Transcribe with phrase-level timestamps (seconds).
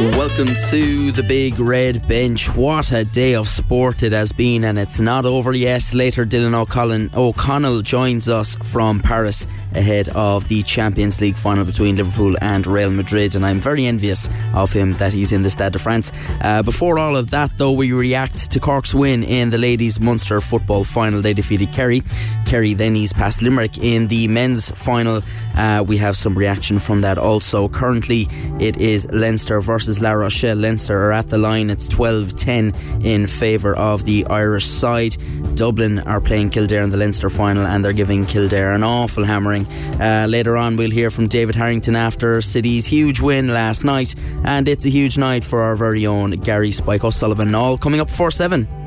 [0.00, 2.56] Welcome to the big red bench.
[2.56, 5.92] What a day of sport it has been, and it's not over yet.
[5.92, 11.96] Later, Dylan O'Connell, O'Connell joins us from Paris ahead of the Champions League final between
[11.96, 15.74] Liverpool and Real Madrid, and I'm very envious of him that he's in the Stade
[15.74, 16.12] de France.
[16.40, 20.40] Uh, before all of that, though, we react to Cork's win in the ladies' Munster
[20.40, 21.20] football final.
[21.20, 22.02] They defeated Kerry.
[22.46, 25.22] Kerry then eased past Limerick in the men's final.
[25.54, 27.68] Uh, we have some reaction from that also.
[27.68, 28.28] Currently,
[28.58, 30.56] it is Leinster versus versus La Rochelle.
[30.56, 31.70] Leinster are at the line.
[31.70, 35.16] It's 12 10 in favour of the Irish side.
[35.54, 39.66] Dublin are playing Kildare in the Leinster final and they're giving Kildare an awful hammering.
[40.00, 44.14] Uh, later on, we'll hear from David Harrington after City's huge win last night.
[44.44, 47.54] And it's a huge night for our very own Gary Spike O'Sullivan.
[47.54, 48.79] All coming up 4 7.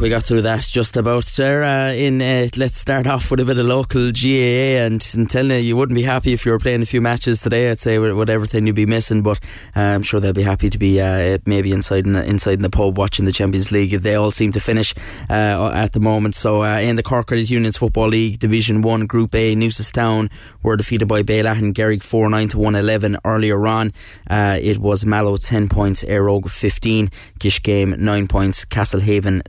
[0.00, 1.62] We got through that just about there.
[1.62, 5.50] Uh, in uh, let's start off with a bit of local GAA, and, and telling
[5.52, 7.70] you, you wouldn't be happy if you were playing a few matches today.
[7.70, 9.40] I'd say with, with everything you'd be missing, but
[9.74, 12.62] uh, I'm sure they'll be happy to be uh, maybe inside in the, inside in
[12.62, 13.92] the pub watching the Champions League.
[13.92, 14.94] They all seem to finish
[15.30, 16.34] uh, at the moment.
[16.34, 20.30] So uh, in the Cork Credit Unions Football League Division One Group A, Newcestown
[20.62, 23.92] were defeated by Baylor and Garrick four nine to one eleven earlier on.
[24.28, 29.40] it was Mallow ten points, Óg fifteen, Kiskeam nine points, Castlehaven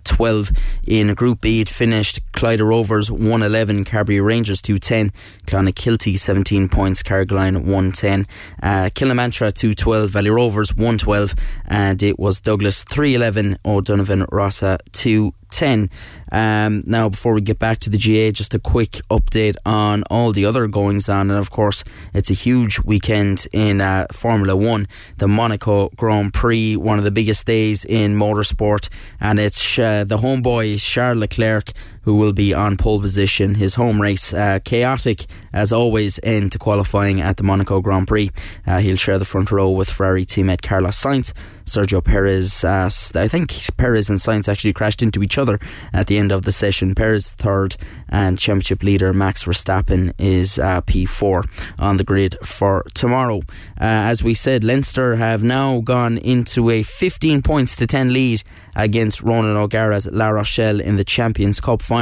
[0.46, 0.82] 12.
[0.86, 5.12] In Group B, it finished Clyda Rovers 111, Carbery Rangers 210,
[5.46, 8.26] Clonakilty 17 points, Carrigaline 110,
[8.62, 11.34] uh, Kilnamartyra 212, Valley Rovers 112,
[11.66, 15.90] and it was Douglas 311, O'Donovan Rossa 2 10.
[16.32, 20.32] Um, now, before we get back to the GAA, just a quick update on all
[20.32, 21.30] the other goings on.
[21.32, 24.88] And of course, it's a huge weekend in uh, Formula One,
[25.18, 28.90] the Monaco Grand Prix, one of the biggest days in motorsport.
[29.20, 31.72] And it's uh, the homeboy, Charles Leclerc,
[32.06, 33.56] who will be on pole position.
[33.56, 38.30] His home race, uh, chaotic as always, end to qualifying at the Monaco Grand Prix.
[38.66, 41.34] Uh, he'll share the front row with Ferrari teammate Carlos Sainz.
[41.66, 45.60] Sergio Perez, uh, I think Perez and Sainz actually crashed into each other
[45.92, 46.94] at the end of the session.
[46.94, 47.76] Perez third,
[48.08, 51.44] and championship leader Max Verstappen is uh, P4
[51.80, 53.38] on the grid for tomorrow.
[53.82, 58.44] Uh, as we said, Leinster have now gone into a 15 points to 10 lead
[58.76, 61.95] against Ronan O'Gara's La Rochelle in the Champions Cup final.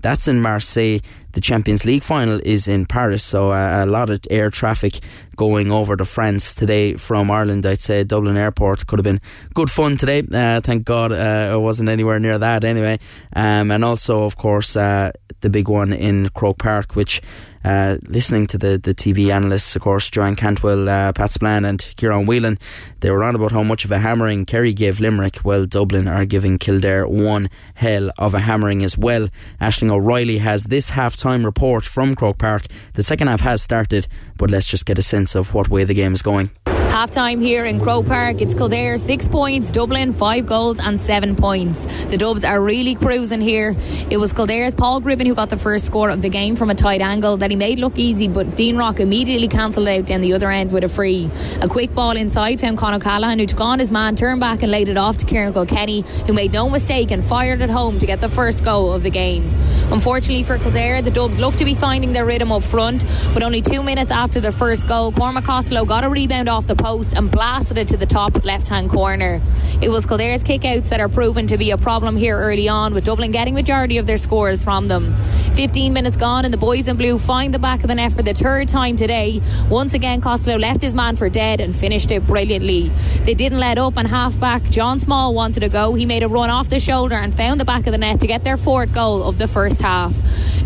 [0.00, 1.00] That's in Marseille.
[1.32, 4.98] The Champions League final is in Paris, so uh, a lot of air traffic
[5.36, 7.64] going over to France today from Ireland.
[7.64, 9.20] I'd say Dublin Airport could have been
[9.54, 10.24] good fun today.
[10.32, 12.98] Uh, thank God uh, wasn't anywhere near that anyway.
[13.36, 17.22] Um, and also, of course, uh, the big one in Croke Park, which
[17.64, 21.92] uh, listening to the, the TV analysts, of course, Joanne Cantwell, uh, Pat Spillane, and
[21.96, 22.58] Kieran Whelan,
[23.00, 25.40] they were on about how much of a hammering Kerry gave Limerick.
[25.44, 29.28] Well, Dublin are giving Kildare one hell of a hammering as well.
[29.60, 32.66] Ashling O'Reilly has this half time report from Croke Park.
[32.94, 34.06] The second half has started,
[34.36, 36.50] but let's just get a sense of what way the game is going.
[36.90, 38.42] Half time here in Croke Park.
[38.42, 41.86] It's Kildare six points, Dublin five goals and seven points.
[42.06, 43.76] The Dubs are really cruising here.
[44.10, 46.74] It was Kildare's Paul Cribbin who got the first score of the game from a
[46.74, 50.32] tight angle that he made look easy, but Dean Rock immediately cancelled out down the
[50.32, 51.30] other end with a free.
[51.60, 54.72] A quick ball inside found Con O'Callaghan who took on his man, turned back and
[54.72, 58.06] laid it off to Kieran Kilkenny who made no mistake and fired it home to
[58.06, 59.44] get the first goal of the game.
[59.92, 63.62] Unfortunately for Kildare, the Dubs look to be finding their rhythm up front, but only
[63.62, 67.30] two minutes after the first goal, Cormac Costello got a rebound off the post and
[67.30, 69.40] blasted it to the top left hand corner.
[69.82, 73.04] It was Kildare's kickouts that are proven to be a problem here early on, with
[73.04, 75.14] Dublin getting majority of their scores from them.
[75.54, 78.22] 15 minutes gone, and the boys in blue find the back of the net for
[78.22, 79.40] the third time today.
[79.68, 82.88] Once again, Costello left his man for dead and finished it brilliantly.
[83.24, 85.94] They didn't let up, and half back John Small wanted to go.
[85.94, 88.26] He made a run off the shoulder and found the back of the net to
[88.26, 90.14] get their fourth goal of the first half.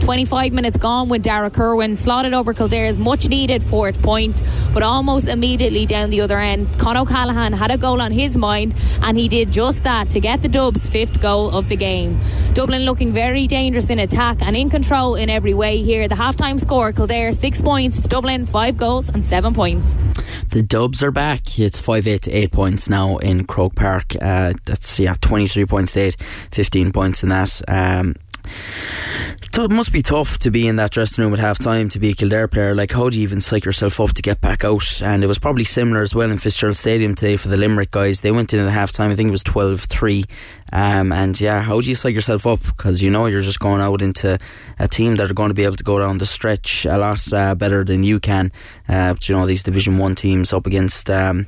[0.00, 5.28] 25 minutes gone when Darragh Kirwan slotted over Kildare's much needed fourth point, but almost
[5.28, 9.28] immediately down the other end, Con O'Callaghan had a goal on his mind, and he
[9.28, 12.18] did just that to get the Dubs' fifth goal of the game.
[12.52, 16.08] Dublin looking very dangerous in attack and in control in every way here.
[16.08, 19.98] The half-time score, Kildare six points, Dublin five goals and seven points.
[20.50, 21.58] The Dubs are back.
[21.58, 24.14] It's 5 8 8 points now in Croke Park.
[24.20, 26.16] Uh, that's, yeah, 23 points to 8,
[26.52, 27.60] 15 points in that.
[27.66, 28.14] Um,
[29.62, 32.10] it must be tough to be in that dressing room at half time to be
[32.10, 32.74] a Kildare player.
[32.74, 35.00] Like, how do you even psych yourself up to get back out?
[35.00, 38.20] And it was probably similar as well in Fitzgerald Stadium today for the Limerick guys.
[38.20, 40.24] They went in at half time, I think it was 12 3.
[40.72, 42.60] Um, and yeah, how do you set yourself up?
[42.62, 44.38] Because you know you're just going out into
[44.78, 47.32] a team that are going to be able to go down the stretch a lot
[47.32, 48.50] uh, better than you can.
[48.88, 51.46] Uh, but you know, these Division 1 teams up against, um,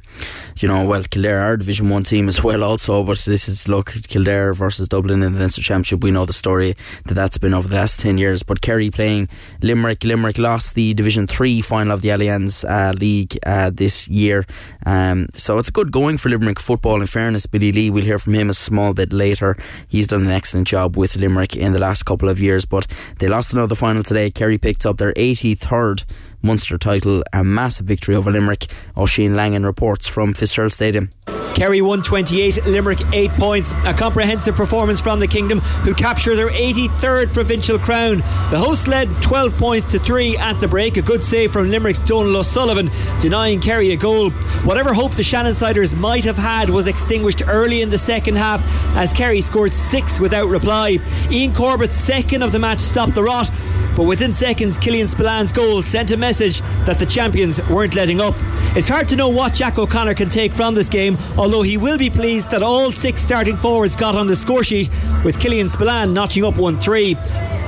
[0.59, 3.03] you know, well, Kildare are Division 1 team as well, also.
[3.03, 6.03] But this is, look, Kildare versus Dublin in the Leinster Championship.
[6.03, 6.77] We know the story
[7.07, 8.43] that that's been over the last 10 years.
[8.43, 9.29] But Kerry playing
[9.61, 10.05] Limerick.
[10.05, 14.47] Limerick lost the Division 3 final of the Allianz uh, League uh, this year.
[14.85, 17.01] Um, so it's a good going for Limerick football.
[17.01, 19.57] In fairness, Billy Lee, we'll hear from him a small bit later.
[19.89, 22.87] He's done an excellent job with Limerick in the last couple of years, but
[23.19, 24.31] they lost another final today.
[24.31, 26.05] Kerry picked up their 83rd
[26.47, 28.67] Munster title, a massive victory over Limerick.
[28.97, 31.11] Oisin Langan reports from Fitzgerald Stadium.
[31.57, 33.73] Kerry 128, Limerick 8 points.
[33.87, 38.19] A comprehensive performance from the Kingdom, who capture their 83rd provincial crown.
[38.51, 40.99] The hosts led 12 points to 3 at the break.
[40.99, 42.91] A good save from Limerick's Donal O'Sullivan,
[43.21, 44.31] denying Kerry a goal.
[44.65, 48.63] Whatever hope the Shannon Shannonsiders might have had was extinguished early in the second half
[48.95, 50.99] as Kerry scored 6 without reply.
[51.31, 53.51] Ian Corbett's second of the match stopped the rot,
[53.97, 58.35] but within seconds, Killian Spillane's goal sent a message that the champions weren't letting up.
[58.77, 61.97] It's hard to know what Jack O'Connor can take from this game, although he will
[61.97, 64.91] be pleased that all six starting forwards got on the score sheet,
[65.25, 67.17] with Killian Spillane notching up 1 3.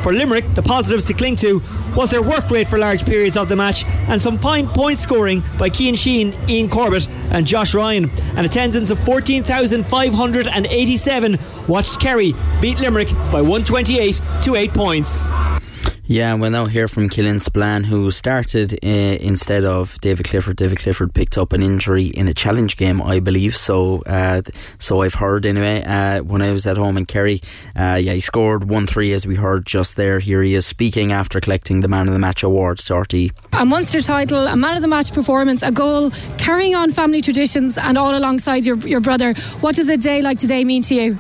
[0.03, 1.63] For Limerick, the positives to cling to
[1.97, 5.43] was their work rate for large periods of the match and some fine point scoring
[5.59, 8.11] by Cian Sheehan, Ian Corbett, and Josh Ryan.
[8.37, 15.29] An attendance of 14,587 watched Kerry beat Limerick by 128 to 8 points.
[16.11, 18.87] Yeah, we'll now hear from Killian Spillane, who started uh,
[19.21, 20.57] instead of David Clifford.
[20.57, 23.55] David Clifford picked up an injury in a challenge game, I believe.
[23.55, 24.41] So, uh,
[24.79, 25.85] so I've heard anyway.
[25.85, 27.43] Uh, when I was at home in Kerry,
[27.79, 30.19] uh, yeah, he scored one three as we heard just there.
[30.19, 32.81] Here he is speaking after collecting the Man of the Match award.
[32.81, 33.31] Sorty.
[33.53, 36.09] A Munster title, a Man of the Match performance, a goal,
[36.39, 39.35] carrying on family traditions, and all alongside your your brother.
[39.61, 41.19] What does a day like today mean to you?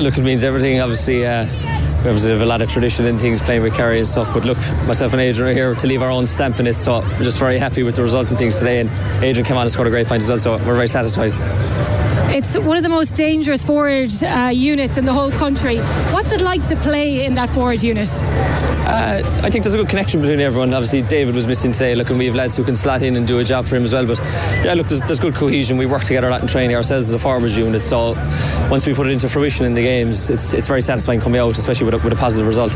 [0.00, 0.80] Look, it means everything.
[0.80, 4.06] Obviously uh, we obviously have a lot of tradition in things playing with Kerry and
[4.06, 4.32] stuff.
[4.32, 6.74] But look, myself and Adrian are here to leave our own stamp in it.
[6.74, 8.78] So we're just very happy with the result and things today.
[8.78, 8.90] And
[9.24, 10.38] Adrian came on and scored a great find as well.
[10.38, 11.32] So we're very satisfied.
[12.30, 15.78] It's one of the most dangerous forward uh, units in the whole country.
[16.12, 18.08] What's it like to play in that forward unit?
[18.90, 20.72] Uh, I think there's a good connection between everyone.
[20.74, 21.94] Obviously, David was missing today.
[21.94, 23.84] Look, and we have lads who can slot in and do a job for him
[23.84, 24.06] as well.
[24.06, 24.18] But
[24.62, 25.78] yeah, look, there's, there's good cohesion.
[25.78, 27.80] We work together a lot in training ourselves as a forwards unit.
[27.80, 28.12] So
[28.70, 31.56] once we put it into fruition in the games, it's it's very satisfying coming out,
[31.56, 32.72] especially with a, with a positive result.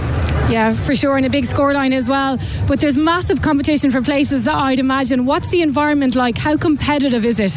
[0.50, 2.38] Yeah, for sure, and a big scoreline as well.
[2.66, 5.24] But there's massive competition for places, I'd imagine.
[5.24, 6.36] What's the environment like?
[6.36, 7.52] How competitive is it?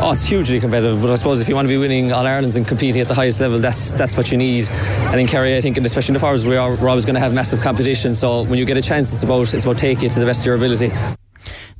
[0.00, 1.02] Oh, it's hugely competitive.
[1.02, 3.14] But I suppose if you want to be winning All Ireland's and competing at the
[3.14, 4.68] highest level, that's that's what you need.
[5.10, 7.14] And in Kerry, I think, and especially in the forwards, we are, we're always going
[7.14, 8.14] to have massive competition.
[8.14, 10.40] So when you get a chance, it's about it's about taking it to the best
[10.40, 10.90] of your ability.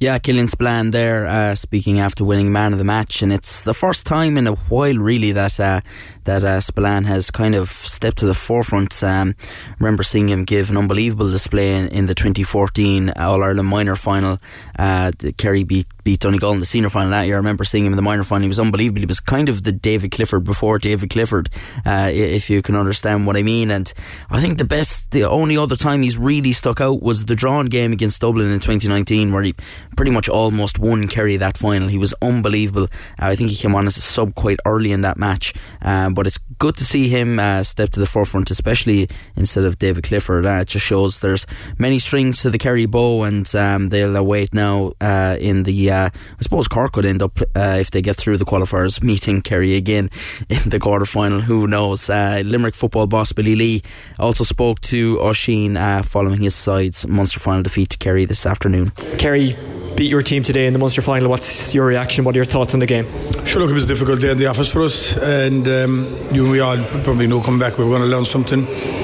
[0.00, 3.74] Yeah, Killian Spillane there uh, speaking after winning man of the match, and it's the
[3.74, 5.80] first time in a while, really, that uh,
[6.22, 9.02] that uh, Spillane has kind of stepped to the forefront.
[9.02, 9.34] Um,
[9.80, 14.38] remember seeing him give an unbelievable display in, in the 2014 All Ireland minor final.
[14.78, 17.34] Uh, Kerry beat beat Donegal in the senior final that year.
[17.34, 18.42] I remember seeing him in the minor final.
[18.42, 19.00] He was unbelievable.
[19.00, 21.50] He was kind of the David Clifford before David Clifford,
[21.84, 23.70] uh, if you can understand what I mean.
[23.70, 23.92] And
[24.30, 27.66] I think the best, the only other time he's really stuck out was the drawn
[27.66, 29.54] game against Dublin in 2019, where he
[29.98, 31.88] pretty much almost won Kerry that final.
[31.88, 32.84] He was unbelievable.
[33.20, 35.52] Uh, I think he came on as a sub quite early in that match.
[35.82, 39.76] Um, but it's good to see him uh, step to the forefront, especially instead of
[39.80, 40.46] David Clifford.
[40.46, 41.46] Uh, it just shows there's
[41.78, 45.90] many strings to the Kerry bow, and um, they'll await now uh, in the.
[45.90, 49.42] Uh, I suppose Cork could end up uh, if they get through the qualifiers meeting
[49.42, 50.10] Kerry again
[50.48, 51.40] in the quarter final.
[51.40, 52.08] Who knows?
[52.08, 53.82] Limerick football boss Billy Lee
[54.16, 58.90] also spoke to Oisin following his side's Munster final defeat to Kerry this afternoon.
[59.18, 59.56] Kerry
[59.96, 61.28] beat your team today in the Munster final.
[61.28, 62.24] What's your reaction?
[62.24, 63.06] What are your thoughts on the game?
[63.44, 66.42] Sure, look, it was a difficult day in the office for us, and um, you
[66.42, 68.60] and we all probably know coming back we were going to learn something.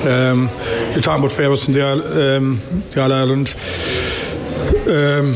[0.07, 0.49] Um,
[0.93, 2.61] you're talking about favourites in the um,
[2.91, 3.55] the All Ireland.
[4.87, 5.35] Um,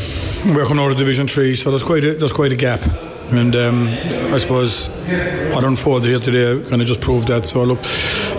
[0.55, 2.81] we're coming out of Division Three, so there's quite a, there's quite a gap.
[3.31, 3.89] And um,
[4.33, 4.89] I suppose
[5.53, 7.45] what unfolded here today kind of just proved that.
[7.45, 7.79] So look,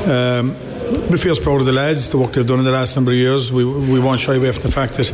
[0.07, 0.55] um,
[0.89, 3.17] we feel proud of the lads, the work they've done in the last number of
[3.17, 3.51] years.
[3.51, 5.11] We, we won't shy away from the fact that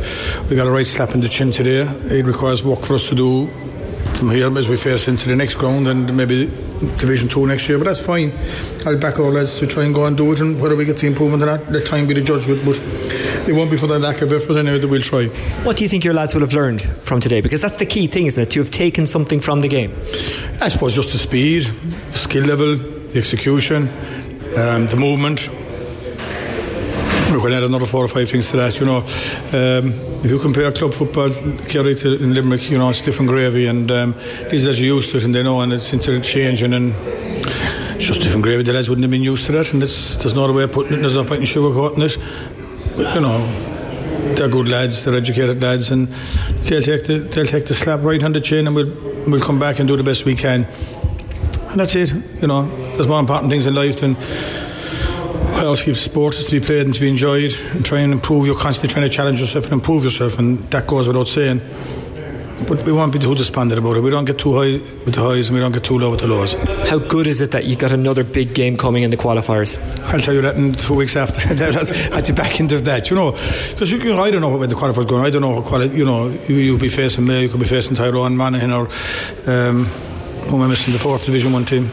[0.48, 1.82] we got a right slap in the chin today.
[2.16, 3.48] It requires work for us to do
[4.16, 6.46] from here as we face into the next ground and maybe
[6.96, 8.32] Division 2 next year, but that's fine.
[8.86, 10.98] I'll back our lads to try and go and do it, and whether we get
[10.98, 12.64] the improvement or not, let time be the judge with.
[12.64, 12.78] But
[13.48, 15.26] it won't be for the lack of effort anyway that we'll try.
[15.64, 17.40] What do you think your lads will have learned from today?
[17.40, 18.50] Because that's the key thing, isn't it?
[18.52, 19.94] To have taken something from the game.
[20.60, 23.88] I suppose just the speed, the skill level, the execution,
[24.56, 25.48] um, the movement
[27.36, 28.80] we're going to add another four or five things to that.
[28.80, 29.92] You know, um,
[30.24, 31.30] if you compare club football,
[31.68, 34.14] Kerry to in Limerick, you know, it's different gravy, and um,
[34.50, 36.94] these lads are used to it, and they know, and it's into changing and.
[37.96, 38.62] It's just different gravy.
[38.62, 40.98] The lads wouldn't have been used to that, and there's no other way of putting
[40.98, 41.00] it.
[41.00, 42.18] There's no point in sugarcoating it.
[42.94, 46.08] But, you know, they're good lads, they're educated lads, and
[46.64, 48.92] they'll take the they'll take the slap right on the chin, and we'll
[49.26, 50.66] we'll come back and do the best we can.
[51.70, 52.12] And that's it.
[52.42, 52.66] You know,
[52.96, 54.14] there's more important things in life than
[55.56, 58.46] well, keep sports is to be played and to be enjoyed, and try and improve.
[58.46, 61.60] You're constantly trying to challenge yourself and improve yourself, and that goes without saying.
[62.66, 64.00] But we won't be too despondent about it.
[64.00, 66.20] We don't get too high with the highs and we don't get too low with
[66.20, 66.54] the lows.
[66.88, 69.76] How good is it that you got another big game coming in the qualifiers?
[70.10, 71.46] I'll tell you that in two weeks after.
[71.50, 74.56] At the back end of that, you know, because you, you know, I don't know
[74.56, 75.22] where the qualifiers going.
[75.22, 77.66] I don't know what quali- You know, you, you'll be facing May, you could be
[77.66, 78.88] facing Tyrone, Monaghan, or
[79.46, 79.86] um,
[80.46, 80.92] who am I missing?
[80.92, 81.90] The fourth Division One team.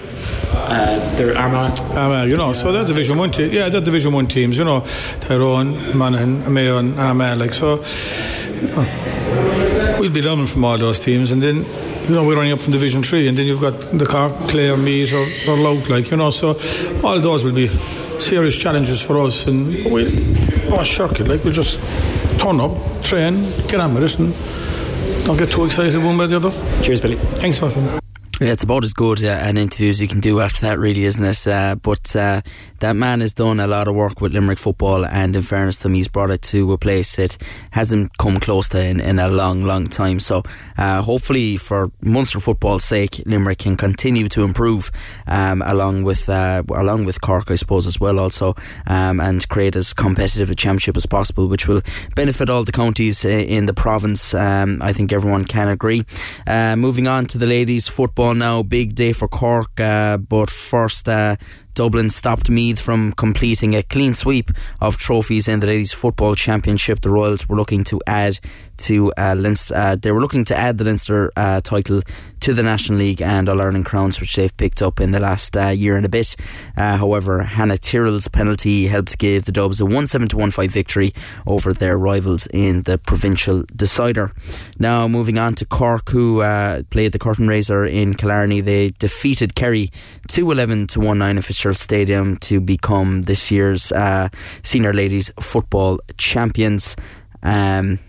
[0.52, 1.80] Uh, they're Armagh.
[1.96, 3.54] Armagh, you know, so they're Division One teams.
[3.54, 4.58] Yeah, they're Division One teams.
[4.58, 4.82] You know,
[5.22, 7.38] Tyrone, Monaghan, Mayo, and Armagh.
[7.38, 7.84] Like so.
[8.62, 11.66] You know, we'll be learning from all those teams, and then
[12.08, 14.78] you know we're running up from Division Three, and then you've got the Cork, Clare,
[14.78, 16.30] Meath, or, or Louth, like you know.
[16.30, 16.60] So
[17.04, 17.70] all those will be
[18.20, 20.36] serious challenges for us, and we,
[20.70, 21.28] oh, shirk it.
[21.28, 21.80] Like we'll just
[22.40, 24.34] turn up, train, get on with it, and
[25.26, 26.82] don't get too excited one way or the other.
[26.84, 27.16] Cheers, Billy.
[27.16, 28.03] Thanks, Fashion.
[28.46, 31.24] It's about as good uh, an interview as you can do after that, really, isn't
[31.24, 31.48] it?
[31.48, 32.42] Uh, but uh,
[32.80, 35.88] that man has done a lot of work with Limerick football, and in fairness to
[35.88, 37.38] him, he's brought it to a place that
[37.72, 40.20] hasn't come close to in, in a long, long time.
[40.20, 40.44] So,
[40.78, 44.92] uh, hopefully, for Munster football's sake, Limerick can continue to improve,
[45.26, 48.58] um, along with uh, along with Cork, I suppose, as well, also,
[48.88, 51.82] um, and create as competitive a championship as possible, which will
[52.14, 54.34] benefit all the counties in the province.
[54.34, 56.04] Um, I think everyone can agree.
[56.46, 58.63] Uh, moving on to the ladies' football now.
[58.63, 61.36] Big day for Cork, uh, but first, uh,
[61.74, 67.01] Dublin stopped Meath from completing a clean sweep of trophies in the ladies' football championship.
[67.01, 68.39] The Royals were looking to add
[68.77, 72.01] to uh, Leinster, uh, they were looking to add the Leinster uh, title
[72.39, 75.56] to the National League and All Ireland crowns, which they've picked up in the last
[75.56, 76.36] uh, year and a bit.
[76.75, 81.13] Uh, however, Hannah Tyrrell's penalty helped give the Dubs a 1 7 1 5 victory
[81.48, 84.34] over their rivals in the provincial decider.
[84.77, 89.56] Now, moving on to Cork, who uh, played the curtain raiser in Killarney, they defeated
[89.56, 89.89] Kerry
[90.27, 94.27] 2 11 to 1 9 in Fitzgerald Stadium to become this year's uh,
[94.63, 96.98] senior ladies football champions.
[97.41, 98.00] Um,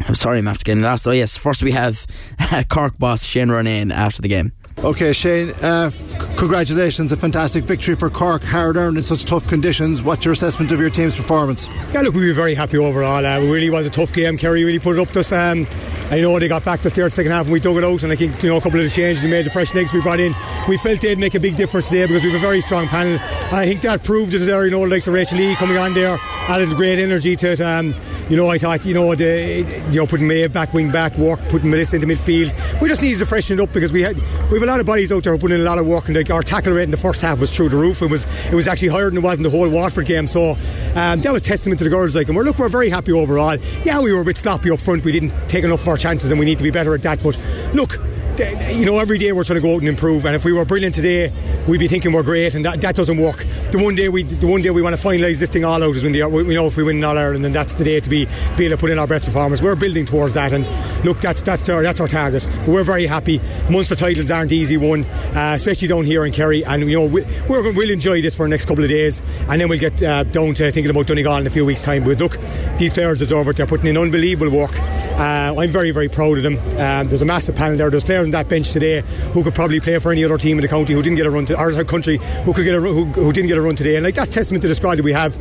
[0.00, 1.06] I'm sorry, I'm after getting lost.
[1.08, 2.06] Oh, yes, first we have
[2.68, 4.52] Cork boss Shane Ronayne after the game.
[4.80, 7.10] Okay, Shane, uh, f- congratulations.
[7.10, 10.02] A fantastic victory for Cork, hard earned in such tough conditions.
[10.02, 11.68] What's your assessment of your team's performance?
[11.94, 13.24] Yeah, look, we were very happy overall.
[13.24, 14.36] Uh, it really was a tough game.
[14.36, 15.32] Kerry really put it up to us.
[15.32, 15.66] Um,
[16.10, 18.02] I know they got back to start second half and we dug it out.
[18.02, 19.92] And I think you know a couple of the changes we made, the fresh legs
[19.92, 20.34] we brought in,
[20.66, 23.18] we felt they'd make a big difference today because we have a very strong panel.
[23.18, 24.64] And I think that proved it there.
[24.64, 27.60] You know, like Rachel Lee coming on there added great energy to it.
[27.60, 27.94] Um,
[28.30, 31.40] you know, I thought you know the you know putting May back wing back, work
[31.48, 32.80] putting Melissa into midfield.
[32.80, 34.86] We just needed to freshen it up because we had we have a lot of
[34.86, 36.84] bodies out there who put in a lot of work and like our tackle rate
[36.84, 38.00] in the first half was through the roof.
[38.00, 40.26] It was it was actually higher than it was in the whole Waterford game.
[40.26, 40.52] So
[40.94, 42.16] um, that was testament to the girls.
[42.16, 43.56] Like, and we're look, we're very happy overall.
[43.84, 45.04] Yeah, we were a bit sloppy up front.
[45.04, 47.22] We didn't take enough of our chances, and we need to be better at that.
[47.22, 47.38] But
[47.74, 47.98] look
[48.38, 50.24] you know, every day we're trying to go out and improve.
[50.24, 51.32] And if we were brilliant today,
[51.66, 53.44] we'd be thinking we're great, and that, that doesn't work.
[53.72, 55.96] The one day we, the one day we want to finalise this thing all out
[55.96, 58.08] is when the, we know if we win All Ireland, then that's the day to
[58.08, 58.26] be
[58.56, 59.60] be able to put in our best performance.
[59.60, 60.66] We're building towards that, and
[61.04, 62.46] look, that's that's our that's our target.
[62.60, 63.40] But we're very happy.
[63.70, 67.22] Munster titles aren't easy won, uh, especially down here in Kerry, and you know we,
[67.48, 70.22] we're we'll enjoy this for the next couple of days, and then we'll get uh,
[70.24, 72.04] down to thinking about Donegal in a few weeks' time.
[72.04, 72.38] But look,
[72.78, 73.56] these players deserve it.
[73.56, 74.78] They're putting in unbelievable work.
[74.80, 76.58] Uh, I'm very very proud of them.
[76.78, 77.90] Um, there's a massive panel there.
[77.90, 79.00] There's players on that bench today
[79.32, 81.30] who could probably play for any other team in the county who didn't get a
[81.30, 83.96] run to our country who could get a who, who didn't get a run today.
[83.96, 85.36] And like that's testament to the squad that we have.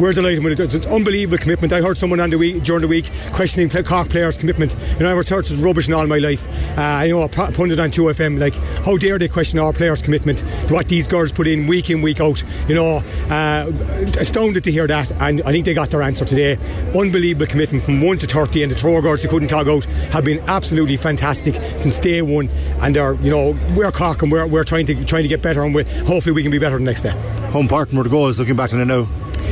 [0.00, 0.74] We're delighted with it.
[0.74, 1.72] It's, unbelievable commitment.
[1.72, 4.76] I heard someone on the week during the week questioning Cork players commitment.
[4.94, 6.48] You know I've heard such rubbish in all my life.
[6.76, 10.40] Uh, you know a pundit on 2FM like how dare they question our players commitment
[10.66, 12.42] to what these girls put in week in week out?
[12.68, 12.96] You know
[13.30, 13.70] uh,
[14.18, 16.58] astounded to hear that and I think they got their answer today.
[16.94, 20.24] Unbelievable commitment from 1 to 30 and the throw girls who couldn't tog out have
[20.24, 24.64] been absolutely fantastic since day one and they're you know we're Cork and we're, we're
[24.64, 27.02] trying to trying to get better and we, hopefully we can be better the next
[27.02, 27.10] day.
[27.50, 29.06] Home important were the goals looking back on it now.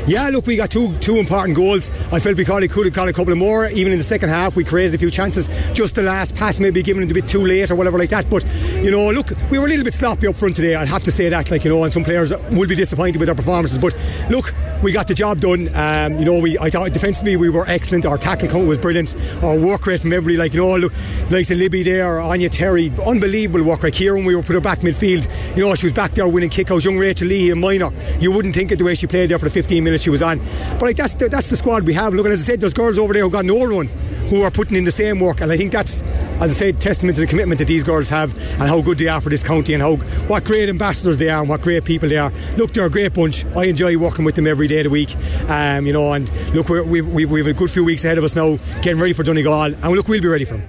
[0.06, 1.90] Yeah, look, we got two two important goals.
[2.10, 3.68] I felt we could have got a couple of more.
[3.68, 5.48] Even in the second half, we created a few chances.
[5.72, 8.28] Just the last pass maybe given it a bit too late or whatever like that.
[8.28, 8.44] But
[8.82, 10.74] you know, look, we were a little bit sloppy up front today.
[10.74, 11.50] I'd have to say that.
[11.50, 13.78] Like you know, and some players will be disappointed with their performances.
[13.78, 13.96] But
[14.30, 15.74] look, we got the job done.
[15.74, 18.06] Um, you know, we I thought defensively we were excellent.
[18.06, 19.14] Our tackle count was brilliant.
[19.42, 20.94] Our work rate from everybody, like you know, look,
[21.30, 23.94] like Libby there, Anya Terry, unbelievable work rate.
[23.94, 25.28] Kieran, we were put her back midfield.
[25.56, 26.84] You know, she was back there winning kickouts.
[26.84, 27.90] Young Rachel Lee, a minor.
[28.18, 30.22] You wouldn't think it the way she played there for the 15 minutes she was
[30.22, 30.38] on.
[30.72, 32.14] But like that's the, that's the squad we have.
[32.14, 33.88] Look, as I said, there's girls over there who got no run
[34.28, 36.02] who are putting in the same work, and I think that's,
[36.40, 39.08] as I said, testament to the commitment that these girls have and how good they
[39.08, 39.96] are for this county and how
[40.28, 42.30] what great ambassadors they are and what great people they are.
[42.56, 43.44] Look, they're a great bunch.
[43.56, 45.16] I enjoy working with them every day of the week,
[45.48, 46.12] um, you know.
[46.12, 49.12] And look, we've, we've, we've a good few weeks ahead of us now, getting ready
[49.12, 50.68] for Donegal, and look, we'll be ready for them.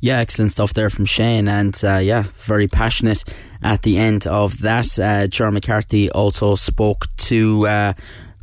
[0.00, 3.24] Yeah, excellent stuff there from Shane, and uh, yeah, very passionate
[3.62, 4.98] at the end of that.
[4.98, 7.66] Uh, McCarthy also spoke to.
[7.66, 7.92] Uh,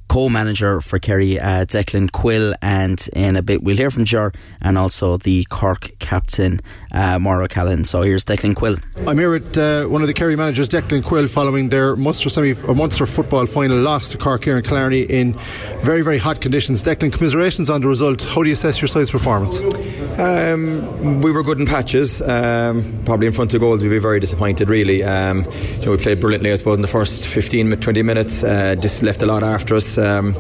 [0.07, 4.31] co-manager for Kerry, uh, Declan Quill, and in a bit we'll hear from Ger
[4.61, 6.61] and also the Cork captain,
[6.95, 7.83] uh, Maura Callan.
[7.83, 8.77] So here's Declan Quill.
[9.05, 12.53] I'm here with uh, one of the Kerry managers, Declan Quill, following their Munster semi,
[12.53, 15.33] uh, Munster football final loss to Cork here in Killarney in
[15.79, 16.83] very very hot conditions.
[16.83, 18.23] Declan, commiserations on the result.
[18.23, 19.59] How do you assess your side's performance?
[20.17, 22.21] Um, we were good in patches.
[22.21, 24.69] Um, probably in front of goals, we'd be very disappointed.
[24.69, 25.45] Really, um,
[25.79, 26.51] you know, we played brilliantly.
[26.51, 29.97] I suppose in the first 15, 20 minutes, uh, just left a lot after us.
[29.97, 30.35] Um,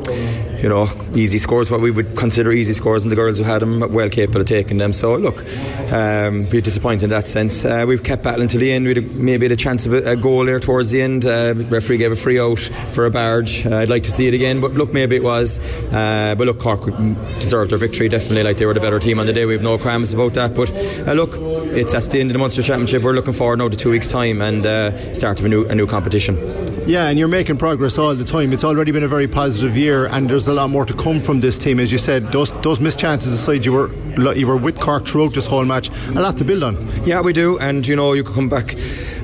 [0.57, 3.61] you know, easy scores, what we would consider easy scores, and the girls who had
[3.61, 4.93] them well capable of taking them.
[4.93, 5.43] So look,
[5.91, 7.65] um, be disappointed in that sense.
[7.65, 8.85] Uh, we've kept battling to the end.
[8.85, 11.25] We had maybe a chance of a, a goal there towards the end.
[11.25, 13.65] Uh, referee gave a free out for a barge.
[13.65, 15.59] Uh, I'd like to see it again, but look, maybe it was.
[15.91, 16.85] Uh, but look, Cork
[17.39, 18.43] deserved their victory definitely.
[18.43, 19.45] Like they were the better team on the day.
[19.45, 20.55] We've no qualms about that.
[20.55, 20.69] But
[21.07, 21.35] uh, look,
[21.75, 23.03] it's at the end of the Munster Championship.
[23.03, 24.63] We're looking forward now to two weeks' time and
[25.15, 26.74] start of a new a new competition.
[26.85, 28.53] Yeah, and you're making progress all the time.
[28.53, 31.41] It's already been a very positive year, and there's a lot more to come from
[31.41, 31.79] this team.
[31.79, 35.33] As you said, those those missed chances aside, you were you were with Cork throughout
[35.33, 35.89] this whole match.
[36.09, 36.75] A lot to build on.
[37.03, 38.75] Yeah, we do, and you know, you come back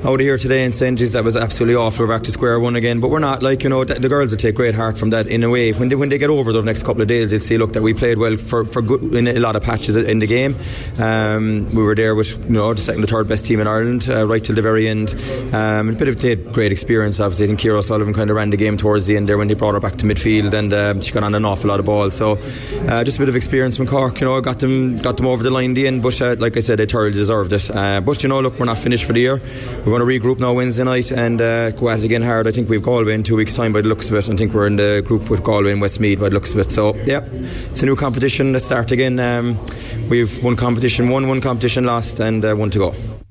[0.04, 2.04] out here today and saying, "Geez, that was absolutely awful.
[2.04, 3.44] We're back to square one again." But we're not.
[3.44, 5.70] Like you know, the, the girls will take great heart from that in a way.
[5.70, 7.82] When they when they get over the next couple of days, they'll see, look, that
[7.82, 10.56] we played well for, for good in a lot of patches in the game.
[10.98, 14.08] Um, we were there with you know the second, the third best team in Ireland
[14.10, 15.14] uh, right till the very end.
[15.54, 17.20] Um, a bit of they had great experience.
[17.20, 19.54] Obviously, think Kira Sullivan kind of ran the game towards the end there when they
[19.54, 22.16] brought her back to midfield, and um, she got on an awful lot of balls.
[22.16, 22.38] So
[22.88, 24.20] uh, just a bit of experience from Cork.
[24.20, 26.02] You know, got them got them over the line in the end.
[26.02, 27.70] But uh, like I said, they thoroughly deserved it.
[27.70, 29.36] Uh, but you know, look, we're not finished for the year.
[29.38, 32.46] We're going to regroup now Wednesday night and uh, go at it again hard.
[32.46, 34.28] I think we've Galway in two weeks' time by the looks of it.
[34.28, 36.70] I think we're in the group with Galway and Westmeath by the looks of it.
[36.70, 37.24] So yeah,
[37.70, 38.52] it's a new competition.
[38.52, 39.18] Let's start again.
[39.18, 39.58] Um,
[40.08, 43.21] we've one competition, won one competition lost, and uh, one to go.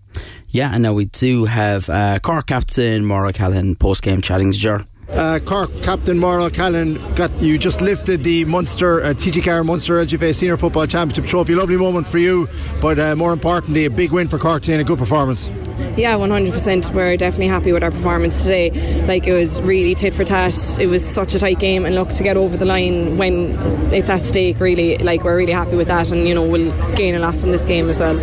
[0.54, 4.86] Yeah, and now we do have uh, captain Maura Callan post game chatting to.
[5.14, 10.34] Uh, Cork captain Maura Callan got you just lifted the Munster uh, TG4 Munster LGFA
[10.34, 11.54] Senior Football Championship trophy.
[11.54, 12.48] Lovely moment for you,
[12.80, 15.50] but uh, more importantly, a big win for Cork today and a good performance.
[15.98, 16.94] Yeah, 100%.
[16.94, 18.72] We're definitely happy with our performance today.
[19.06, 20.80] Like it was really tit for tat.
[20.80, 23.58] It was such a tight game, and look to get over the line when
[23.94, 24.62] it's at stake.
[24.62, 27.52] Really, like we're really happy with that, and you know we'll gain a lot from
[27.52, 28.18] this game as well.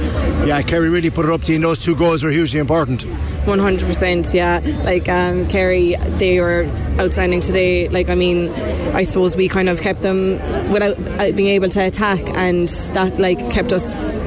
[0.47, 1.57] Yeah, Kerry really put it up to you.
[1.57, 3.05] And those two goals were hugely important.
[3.49, 4.35] 100%.
[4.35, 6.65] Yeah, like um, Kerry, they were
[7.01, 7.89] outstanding today.
[7.89, 8.51] Like I mean,
[8.95, 10.33] I suppose we kind of kept them
[10.71, 14.19] without uh, being able to attack, and that like kept us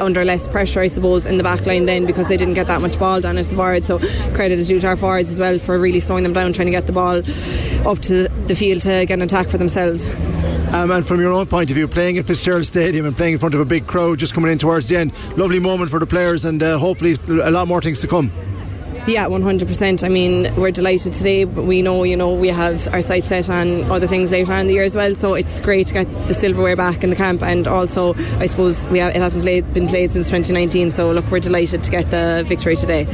[0.00, 2.80] under less pressure, I suppose, in the back line then because they didn't get that
[2.80, 3.86] much ball down at the forwards.
[3.86, 3.98] So
[4.34, 6.72] credit is due to our forwards as well for really slowing them down, trying to
[6.72, 7.22] get the ball
[7.88, 10.08] up to the field to get an attack for themselves.
[10.72, 13.38] Um, and from your own point of view, playing at Fitzgerald Stadium and playing in
[13.38, 16.06] front of a big crowd just coming in towards the end, lovely moment for the
[16.06, 18.30] players and uh, hopefully a lot more things to come.
[19.06, 20.04] Yeah, 100%.
[20.04, 23.48] I mean, we're delighted today, but we know, you know, we have our sights set
[23.48, 25.14] on other things later on in the year as well.
[25.14, 28.88] So it's great to get the silverware back in the camp, and also, I suppose,
[28.88, 30.90] we have, it hasn't played, been played since 2019.
[30.90, 33.08] So look, we're delighted to get the victory today.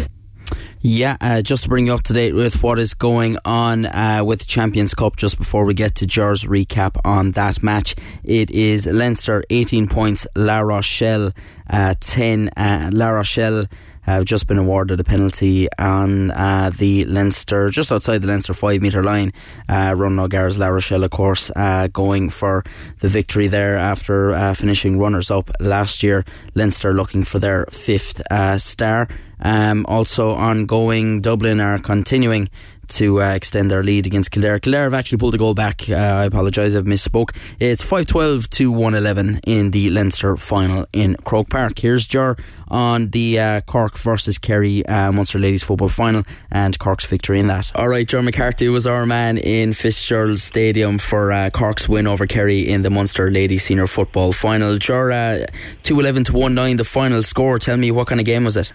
[0.89, 4.23] Yeah, uh, just to bring you up to date with what is going on uh,
[4.25, 7.97] with the Champions Cup just before we get to Ger's recap on that match.
[8.23, 11.33] It is Leinster 18 points, La Rochelle
[11.69, 12.51] uh, 10.
[12.57, 13.67] Uh, La Rochelle
[14.07, 18.81] have just been awarded a penalty on uh, the Leinster, just outside the Leinster five
[18.81, 19.33] metre line.
[19.69, 22.65] Uh, Ron O'Gara's La Rochelle, of course, uh, going for
[23.01, 26.25] the victory there after uh, finishing runners up last year.
[26.55, 29.09] Leinster looking for their fifth uh, star.
[29.41, 32.49] Um, also ongoing, Dublin are continuing
[32.89, 34.59] to uh, extend their lead against Kildare.
[34.59, 35.89] Kildare have actually pulled the goal back.
[35.89, 37.35] Uh, I apologise, I've misspoke.
[37.59, 41.79] It's 5 12 to 111 in the Leinster final in Croke Park.
[41.79, 42.37] Here's Ger
[42.69, 47.47] on the uh, Cork versus Kerry uh, Munster Ladies Football final and Cork's victory in
[47.47, 47.75] that.
[47.75, 52.69] Alright, Ger McCarthy was our man in Fitzgerald Stadium for uh, Cork's win over Kerry
[52.69, 54.79] in the Munster Ladies Senior Football final.
[54.79, 55.47] Ger, uh,
[55.83, 57.59] 211 to 1 9, the final score.
[57.59, 58.73] Tell me, what kind of game was it?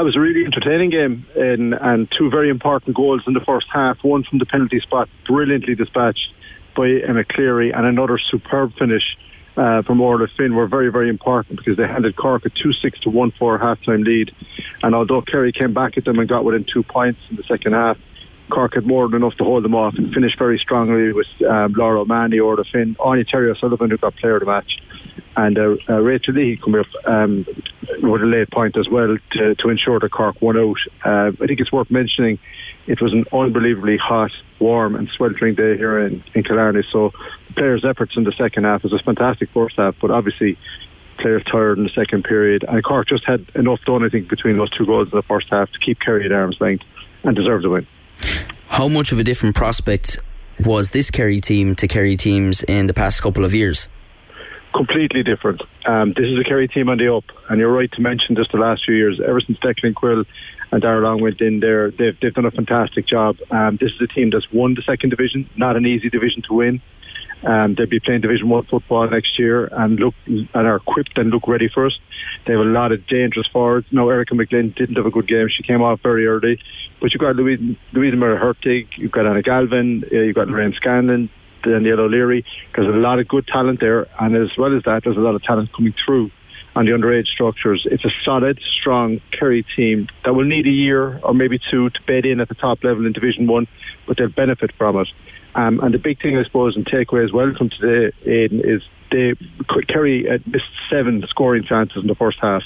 [0.00, 3.66] It was a really entertaining game in, and two very important goals in the first
[3.72, 4.02] half.
[4.02, 6.32] One from the penalty spot, brilliantly dispatched
[6.76, 9.16] by Emma Cleary, and another superb finish
[9.56, 13.00] uh, from Orla Finn were very, very important because they handed Cork a 2 6
[13.00, 14.34] to 1 4 half time lead.
[14.82, 17.72] And although Kerry came back at them and got within two points in the second
[17.72, 17.96] half,
[18.50, 21.72] Cork had more than enough to hold them off and finished very strongly with um,
[21.72, 24.78] Laura O'Mahony, Orla Finn, Anya Terry O'Sullivan, who got player of the match,
[25.36, 27.46] and uh, uh, Rachel Lee come up um,
[28.02, 30.78] with a late point as well to, to ensure that Cork won out.
[31.04, 32.38] Uh, I think it's worth mentioning
[32.86, 36.84] it was an unbelievably hot, warm, and sweltering day here in, in Killarney.
[36.92, 37.12] So
[37.48, 40.58] the players' efforts in the second half was a fantastic first half, but obviously
[41.18, 42.64] players tired in the second period.
[42.68, 45.48] And Cork just had enough done, I think, between those two goals in the first
[45.50, 46.84] half to keep Kerry at arm's length
[47.22, 47.86] and deserve the win.
[48.68, 50.18] How much of a different prospect
[50.60, 53.88] was this Kerry team to Kerry teams in the past couple of years?
[54.74, 55.62] Completely different.
[55.86, 58.50] Um, this is a Kerry team on the up, and you're right to mention just
[58.50, 59.20] the last few years.
[59.24, 60.24] Ever since Declan Quill
[60.72, 63.36] and Darragh Long went in there, they've, they've done a fantastic job.
[63.52, 66.54] Um, this is a team that's won the second division, not an easy division to
[66.54, 66.82] win.
[67.44, 71.30] Um, they'll be playing Division One football next year and look and are equipped and
[71.30, 71.96] look ready for us.
[72.46, 73.86] They have a lot of dangerous forwards.
[73.92, 76.58] No, Erica McGlynn didn't have a good game; she came off very early.
[77.00, 80.72] But you've got Louise, Louisa Murray Hurtig, you've got Anna Galvin, uh, you've got Lorraine
[80.72, 81.28] Scanlon,
[81.64, 82.44] Danielle O'Leary.
[82.74, 85.34] There's a lot of good talent there, and as well as that, there's a lot
[85.34, 86.30] of talent coming through
[86.76, 87.86] on the underage structures.
[87.90, 92.02] It's a solid, strong Kerry team that will need a year or maybe two to
[92.02, 93.66] bed in at the top level in Division One,
[94.06, 95.08] but they'll benefit from it.
[95.54, 98.82] Um, and the big thing, I suppose, and takeaway as well from today, Aidan, is
[99.12, 99.34] they
[99.86, 102.62] Kerry missed seven scoring chances in the first half.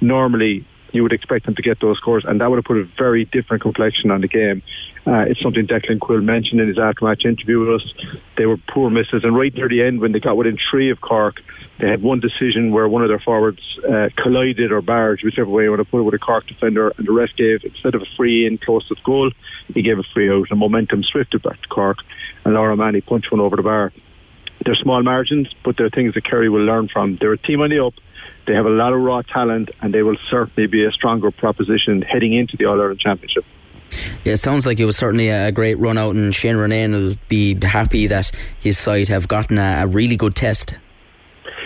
[0.00, 2.84] Normally, you would expect them to get those scores, and that would have put a
[2.96, 4.62] very different complexion on the game.
[5.06, 7.94] Uh, it's something Declan Quill mentioned in his after-match interview with us.
[8.36, 11.00] They were poor misses, and right near the end, when they got within three of
[11.00, 11.40] Cork,
[11.78, 15.64] they had one decision where one of their forwards uh, collided or barged, whichever way
[15.64, 18.02] you want to put it, with a Cork defender, and the ref gave, instead of
[18.02, 19.30] a free in close to the goal,
[19.74, 21.98] he gave a free out, and momentum swifted back to Cork,
[22.44, 23.92] and Laura Manny punched one over the bar.
[24.64, 27.16] They're small margins, but they're things that Kerry will learn from.
[27.20, 27.94] They're a team on the up.
[28.48, 32.00] They have a lot of raw talent, and they will certainly be a stronger proposition
[32.00, 33.44] heading into the All Ireland Championship.
[34.24, 37.14] Yeah, it sounds like it was certainly a great run out, and Shane Ronayne will
[37.28, 40.78] be happy that his side have gotten a, a really good test.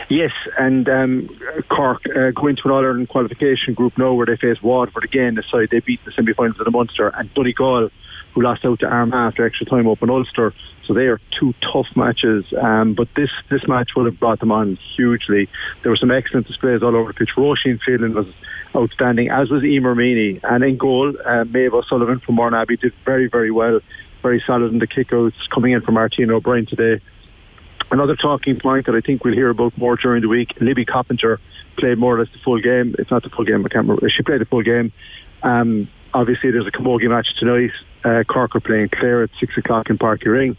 [0.08, 1.28] Yes, and um,
[1.70, 5.36] Cork uh, go into an All Ireland qualification group now where they face Waterford again.
[5.36, 7.90] The side they beat the semi finals of the Munster, and Donegal,
[8.34, 10.54] who lost out to Armagh after extra time up in Ulster.
[10.86, 12.44] So they are two tough matches.
[12.60, 15.48] Um, but this this match would have brought them on hugely.
[15.82, 17.30] There were some excellent displays all over the pitch.
[17.36, 18.26] Roisin Phelan was
[18.74, 20.40] outstanding, as was Emer Meany.
[20.42, 23.80] And in goal, uh, Maeve O'Sullivan from Mourneabbey did very, very well.
[24.22, 27.02] Very solid in the kickouts, coming in from Martina O'Brien today.
[27.90, 31.40] Another talking point that I think we'll hear about more during the week, Libby Coppinger
[31.76, 32.94] played more or less the full game.
[32.98, 34.08] It's not the full game, I can't remember.
[34.08, 34.92] She played the full game.
[35.42, 37.72] Um, obviously, there's a Camogie match tonight.
[38.04, 40.56] Uh, Cork are playing Clare at 6 o'clock in Páirc Uí Rinn.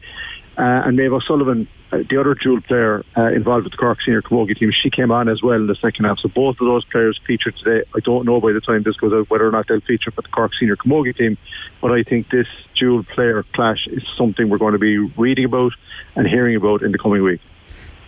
[0.55, 4.21] Uh, and Maeve O'Sullivan, uh, the other dual player uh, involved with the Cork senior
[4.21, 6.19] camogie team, she came on as well in the second half.
[6.19, 7.83] So both of those players featured today.
[7.95, 10.21] I don't know by the time this goes out whether or not they'll feature for
[10.21, 11.37] the Cork senior camogie team,
[11.81, 15.73] but I think this dual player clash is something we're going to be reading about
[16.15, 17.41] and hearing about in the coming week.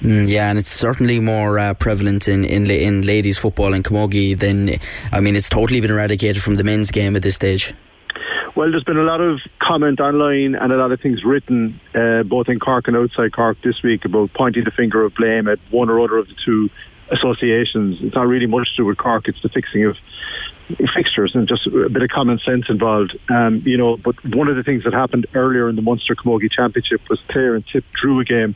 [0.02, 4.38] Mm, yeah, and it's certainly more uh, prevalent in, in in ladies football and camogie
[4.38, 4.72] than
[5.12, 7.74] I mean, it's totally been eradicated from the men's game at this stage.
[8.56, 12.24] Well, there's been a lot of comment online and a lot of things written, uh,
[12.24, 15.60] both in Cork and outside Cork this week, about pointing the finger of blame at
[15.72, 16.70] one or other of the two
[17.12, 17.98] associations.
[18.00, 19.98] It's not really much to do with Cork; it's the fixing of
[20.96, 23.18] fixtures and just a bit of common sense involved.
[23.30, 26.50] Um, you know, but one of the things that happened earlier in the Munster Camogie
[26.50, 28.56] Championship was Clare and Tip drew a game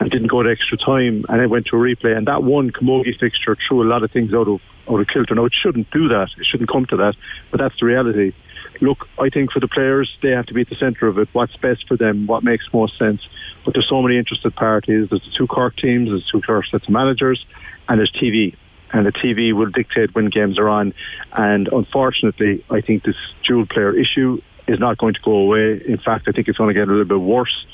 [0.00, 2.16] and didn't go to extra time, and it went to a replay.
[2.16, 5.36] And that one Camogie fixture threw a lot of things out of out of kilter.
[5.36, 7.14] Now it shouldn't do that; it shouldn't come to that,
[7.52, 8.32] but that's the reality
[8.80, 11.28] look, I think for the players, they have to be at the centre of it.
[11.32, 12.26] What's best for them?
[12.26, 13.20] What makes most sense?
[13.64, 15.08] But there's so many interested parties.
[15.10, 17.44] There's the two Cork teams, there's two Cork sets of managers,
[17.88, 18.54] and there's TV.
[18.92, 20.94] And the TV will dictate when games are on.
[21.32, 25.82] And unfortunately, I think this dual player issue is not going to go away.
[25.86, 27.66] In fact, I think it's going to get a little bit worse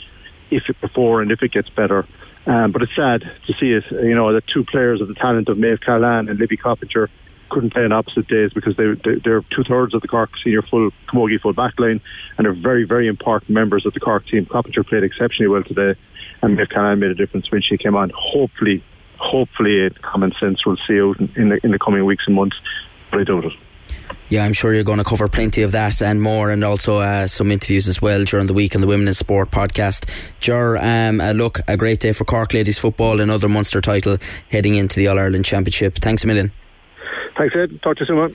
[0.50, 2.06] if it before and if it gets better.
[2.46, 3.84] Um, but it's sad to see it.
[3.90, 7.08] You know, the two players of the talent of Maeve Cahalane and Libby Coppinger
[7.52, 10.62] couldn't play on opposite days because they, they are two thirds of the Cork senior
[10.62, 12.00] full Camogie full back line
[12.38, 14.46] and are very very important members of the Cork team.
[14.46, 15.98] Coppinger played exceptionally well today,
[16.40, 18.10] and Callahan made a difference when she came on.
[18.14, 18.82] Hopefully,
[19.18, 22.56] hopefully, common sense will see out in the in the coming weeks and months,
[23.10, 23.52] but I doubt it.
[24.30, 27.26] Yeah, I'm sure you're going to cover plenty of that and more, and also uh,
[27.26, 30.08] some interviews as well during the week on the Women in Sport podcast.
[30.40, 34.16] Ger, um, uh, look, a great day for Cork ladies football, another Munster title
[34.48, 35.96] heading into the All Ireland Championship.
[35.96, 36.50] Thanks a million.
[37.36, 37.80] Thanks, Ed.
[37.82, 38.32] Talk to you soon, man.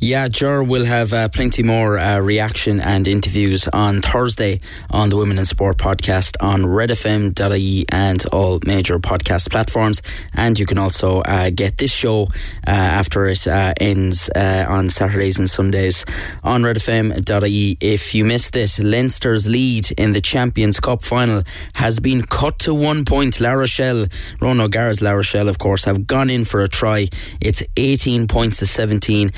[0.00, 5.16] Yeah, Ger will have uh, plenty more uh, reaction and interviews on Thursday on the
[5.16, 10.00] Women in Sport podcast on redfm.ie and all major podcast platforms.
[10.34, 12.28] And you can also uh, get this show
[12.64, 16.04] uh, after it uh, ends uh, on Saturdays and Sundays
[16.44, 17.76] on redfm.ie.
[17.80, 21.42] If you missed it, Leinster's lead in the Champions Cup final
[21.74, 23.40] has been cut to one point.
[23.40, 24.06] La Rochelle,
[24.40, 27.08] Ron O'Gara's La Rochelle, of course, have gone in for a try.
[27.40, 29.32] It's 18 points to 17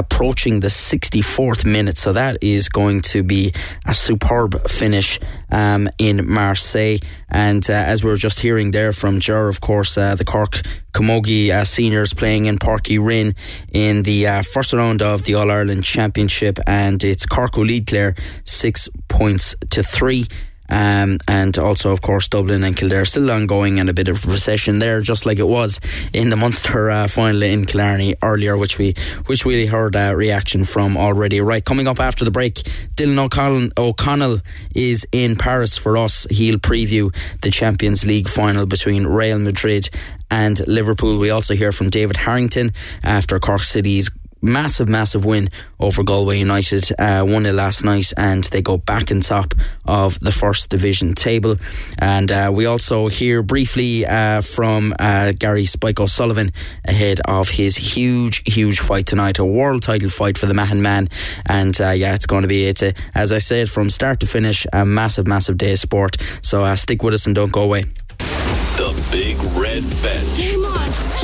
[0.00, 1.98] approaching the 64th minute.
[1.98, 3.52] So that is going to be
[3.86, 6.98] a superb finish um, in Marseille.
[7.28, 10.62] And uh, as we were just hearing there from Ger, of course, uh, the Cork
[10.92, 13.34] Camogie uh, seniors playing in Páirc Uí Rinn
[13.72, 18.14] in the uh, first round of the All Ireland Championship, and it's Cork who Clare
[18.44, 20.26] six points to three.
[20.70, 24.78] Um, and also, of course, Dublin and Kildare still ongoing and a bit of recession
[24.78, 25.80] there, just like it was
[26.12, 28.94] in the Munster uh, final in Killarney earlier, which we
[29.26, 31.40] which we heard reaction from already.
[31.40, 32.54] Right, coming up after the break,
[32.96, 34.40] Dylan O'Connell, O'Connell
[34.74, 36.26] is in Paris for us.
[36.30, 39.90] He'll preview the Champions League final between Real Madrid
[40.30, 41.18] and Liverpool.
[41.18, 44.10] We also hear from David Harrington after Cork City's
[44.42, 45.48] massive, massive win
[45.78, 50.18] over Galway United, uh, 1 0 last night, and they go back in top of
[50.20, 51.56] the first division table.
[51.98, 56.52] And uh, we also hear briefly uh, from uh, Gary Spike O'Sullivan
[56.84, 61.08] ahead of his huge, huge fight tonight, a world title fight for the Mahon man.
[61.46, 64.26] And uh, yeah, it's going to be, it's a, as I said, from start to
[64.26, 66.16] finish, a massive, massive day of sport.
[66.42, 67.84] So uh, stick with us and don't go away.
[68.18, 70.60] The Big Red Bench.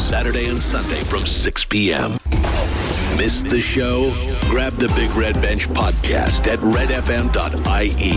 [0.07, 2.13] Saturday and Sunday from 6 p.m.
[3.17, 4.13] Missed the show?
[4.51, 8.13] Grab the Big Red Bench podcast at redfm.ie.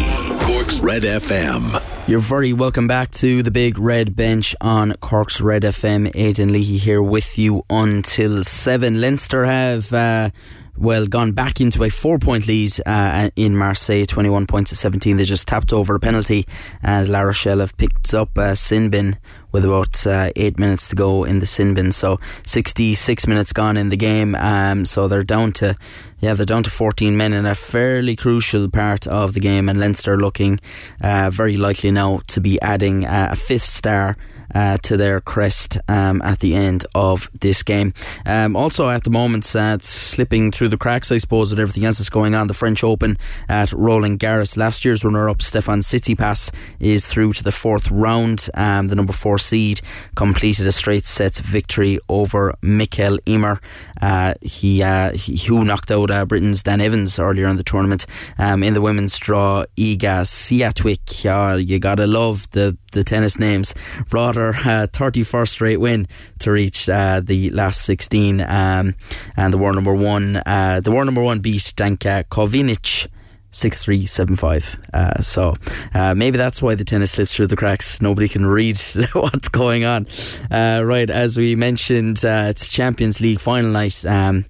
[0.46, 2.08] Cork's Red FM.
[2.08, 6.12] You're very welcome back to the Big Red Bench on Cork's Red FM.
[6.16, 9.00] Aidan Leahy here with you until 7.
[9.00, 9.94] Leinster have.
[9.94, 10.32] Uh,
[10.80, 15.18] well, gone back into a four point lead uh, in Marseille, 21 points to 17.
[15.18, 16.48] They just tapped over a penalty,
[16.82, 19.18] and La Rochelle have picked up a sin bin
[19.52, 21.92] with about uh, eight minutes to go in the sin bin.
[21.92, 24.36] So 66 minutes gone in the game.
[24.36, 25.76] Um, so they're down to,
[26.20, 29.68] yeah, they're down to 14 men in a fairly crucial part of the game.
[29.68, 30.60] And Leinster looking
[31.02, 34.18] uh, very likely now to be adding uh, a fifth star
[34.54, 37.94] uh, to their crest um, at the end of this game.
[38.26, 41.86] Um, also, at the moment, uh, it's slipping through the cracks, I suppose, with everything
[41.86, 42.48] else that's going on.
[42.48, 44.58] The French Open at Roland Garros.
[44.58, 48.50] Last year's runner up, Stefan Tsitsipas, is through to the fourth round.
[48.54, 49.82] Um, the number four seed
[50.16, 53.60] completed a straight sets victory over Mikael Ymer.
[54.02, 58.06] Uh, he, uh, he, who knocked out uh, Britain's Dan Evans earlier in the tournament.
[58.38, 61.26] Um, in the women's draw, Iga Swiatek.
[61.26, 63.74] Uh, you gotta love the the tennis names.
[64.10, 66.08] Brought her uh, 31st straight win
[66.40, 68.42] to reach uh, the last 16.
[68.42, 68.96] Um,
[69.38, 73.08] and the world number one, uh, the world number one beat Danka Kovinic.
[73.52, 74.78] 6375.
[74.94, 75.56] Uh, so
[75.94, 78.02] uh, maybe that's why the tennis slips through the cracks.
[78.02, 78.80] Nobody can read
[79.14, 80.08] what's going on.
[80.52, 84.06] Uh, right, as we mentioned, uh, it's Champions League final night.
[84.06, 84.46] Um,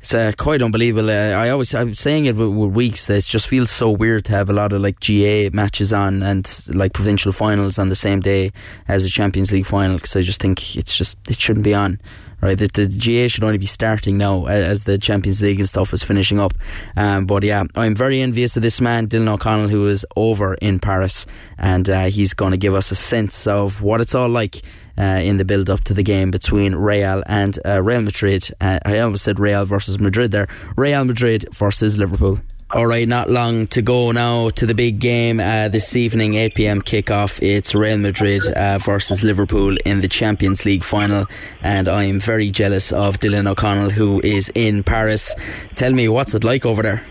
[0.00, 1.10] it's uh, quite unbelievable.
[1.10, 4.24] Uh, I always I'm saying it with, with weeks that it just feels so weird
[4.26, 7.94] to have a lot of like GAA matches on and like provincial finals on the
[7.94, 8.50] same day
[8.88, 12.00] as a Champions League final because I just think it's just it shouldn't be on
[12.40, 12.58] right?
[12.58, 16.02] The, the GAA should only be starting now as the Champions League and stuff is
[16.02, 16.54] finishing up.
[16.96, 20.80] Um, but yeah, I'm very envious of this man, Dylan O'Connell, who is over in
[20.80, 21.26] Paris,
[21.58, 24.62] and uh, he's going to give us a sense of what it's all like.
[25.00, 28.50] Uh, in the build up to the game between Real and uh, Real Madrid.
[28.60, 30.46] Uh, I almost said Real versus Madrid there.
[30.76, 32.38] Real Madrid versus Liverpool.
[32.72, 36.54] All right, not long to go now to the big game uh, this evening, 8
[36.54, 37.42] pm kickoff.
[37.42, 41.26] It's Real Madrid uh, versus Liverpool in the Champions League final,
[41.62, 45.34] and I am very jealous of Dylan O'Connell, who is in Paris.
[45.74, 47.04] Tell me, what's it like over there?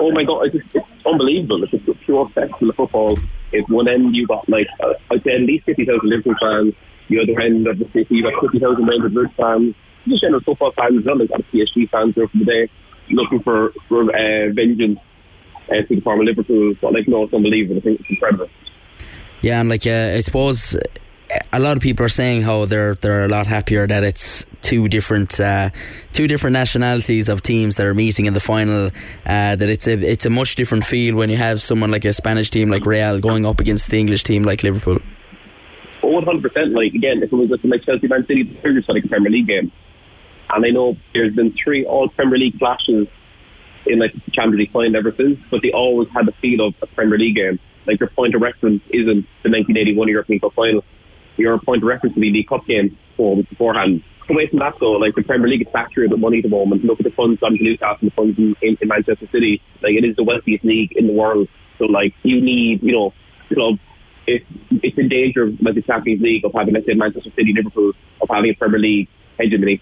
[0.00, 1.62] Oh my god, it's, it's unbelievable!
[1.62, 3.18] It's a pure spectacle of football.
[3.54, 4.66] At one end, you got like
[5.10, 6.74] I'd say at least fifty thousand Liverpool fans.
[7.08, 9.74] The other end of the city, you got fifty thousand Real Madrid fans.
[10.06, 11.18] Just general football fans as well.
[11.18, 12.70] Like got PSG fans there for the day
[13.10, 14.98] looking for, for uh, vengeance
[15.68, 16.74] uh, to the former Liverpool.
[16.80, 17.78] But like, no, it's unbelievable.
[17.78, 18.48] I think it's incredible.
[19.40, 20.76] Yeah, and like uh, I suppose
[21.52, 24.88] a lot of people are saying how they're they're a lot happier that it's two
[24.88, 25.70] different uh,
[26.12, 28.86] two different nationalities of teams that are meeting in the final.
[29.26, 32.12] Uh, that it's a it's a much different feel when you have someone like a
[32.12, 35.00] Spanish team like Real going up against the English team like Liverpool.
[36.02, 36.72] Oh, one hundred percent.
[36.72, 39.70] Like again, if it was like Chelsea Man City, it's like a Premier League game.
[40.50, 43.06] And I know there's been three all Premier League clashes
[43.86, 46.74] in like the Champions League final ever since, but they always had the feel of
[46.82, 47.58] a Premier League game.
[47.86, 50.84] Like your point of reference isn't the 1981 European Cup final.
[51.36, 54.02] Your point of reference to the League Cup game weeks beforehand.
[54.28, 56.84] away from that though, like the Premier League is saturated with money at the moment.
[56.84, 59.62] Look at the funds to Newcastle, the funds in, in, in Manchester City.
[59.82, 61.48] Like it is the wealthiest league in the world.
[61.78, 63.14] So like you need, you know,
[63.52, 63.78] club
[64.26, 67.52] if it's in danger of like the Champions League of having let's say Manchester City,
[67.52, 69.08] Liverpool, of having a Premier League
[69.38, 69.80] hegemony.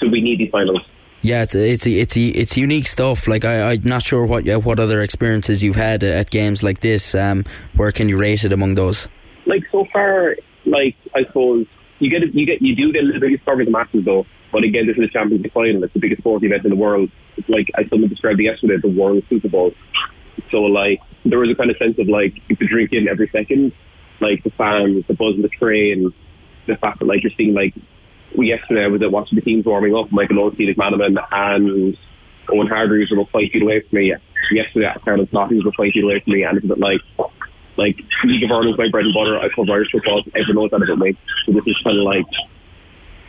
[0.00, 0.80] So we need these finals.
[1.22, 3.26] Yeah, it's it's it's it's unique stuff.
[3.26, 7.14] Like I, I'm not sure what what other experiences you've had at games like this.
[7.14, 9.08] Um, where can you rate it among those?
[9.46, 11.66] Like so far, like I suppose
[11.98, 14.26] you get you get you do get a little bit of discovery the matches though.
[14.52, 15.82] But again, this is the Champions League final.
[15.84, 17.10] It's the biggest sporting event in the world.
[17.36, 19.74] It's like I someone described it yesterday, the World Super Bowl.
[20.50, 23.28] So like there was a kind of sense of like you could drink in every
[23.28, 23.72] second,
[24.20, 26.12] like the fans, the buzz in the train,
[26.66, 27.74] the fact that like you're seeing like
[28.36, 31.96] we yesterday I was at watching the teams warming up, Michael O'Neill, McManaman and
[32.50, 34.14] Owen Hargreaves were five feet away from me.
[34.50, 37.00] Yesterday at Carolyn Snotties were five feet away from me and it's like
[37.76, 39.38] like League of Ireland's my bread and butter.
[39.38, 40.22] I cover Irish football.
[40.34, 41.16] Everyone knows that about me.
[41.46, 42.26] So this is kind of like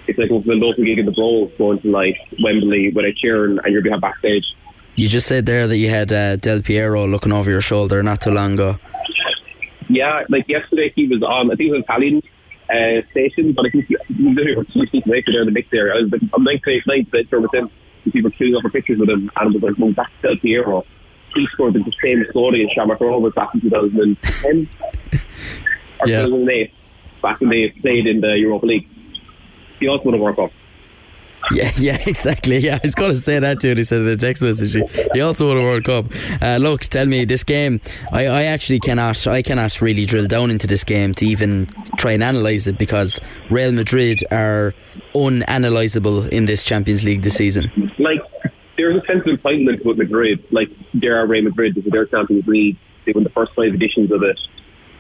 [0.08, 3.60] it's like a local gig in the bowl going to like Wembley with a cheering
[3.64, 4.46] and you'll be backstage.
[5.00, 8.20] You just said there that you had uh, Del Piero looking over your shoulder not
[8.20, 8.78] too long ago.
[9.88, 11.50] Yeah, like yesterday he was on.
[11.50, 12.22] I think it was Italian
[12.70, 14.68] uh, station, but I think he, was
[15.06, 15.96] making in the mix there.
[15.96, 17.70] I was like, I'm like to night picture with him.
[18.12, 20.86] People queuing up for pictures with him, and it was like, well, that's Del Piero.
[21.34, 24.70] He scored the same story in Shamrock Rovers back in 2010
[26.02, 26.24] or Yeah.
[26.24, 26.74] 2008,
[27.22, 28.90] back when they played in the Europa League.
[29.80, 30.52] He also won a World Cup.
[31.52, 32.58] Yeah, yeah, exactly.
[32.58, 33.76] Yeah, I was going to say that too.
[33.76, 34.74] He said in the text message.
[35.14, 36.06] He also won a World Cup.
[36.42, 37.82] Uh, look, tell me this game.
[38.12, 39.26] I, I actually cannot.
[39.28, 43.20] I cannot really drill down into this game to even try and analyse it because
[43.50, 44.74] Real Madrid are
[45.16, 47.72] unanalyzable in this Champions League this season.
[47.98, 48.22] like
[48.78, 50.44] there's a sense of entitlement with Madrid.
[50.52, 52.78] Like there are Real Madrid, this is their Champions League.
[53.06, 54.40] They won the first five editions of it.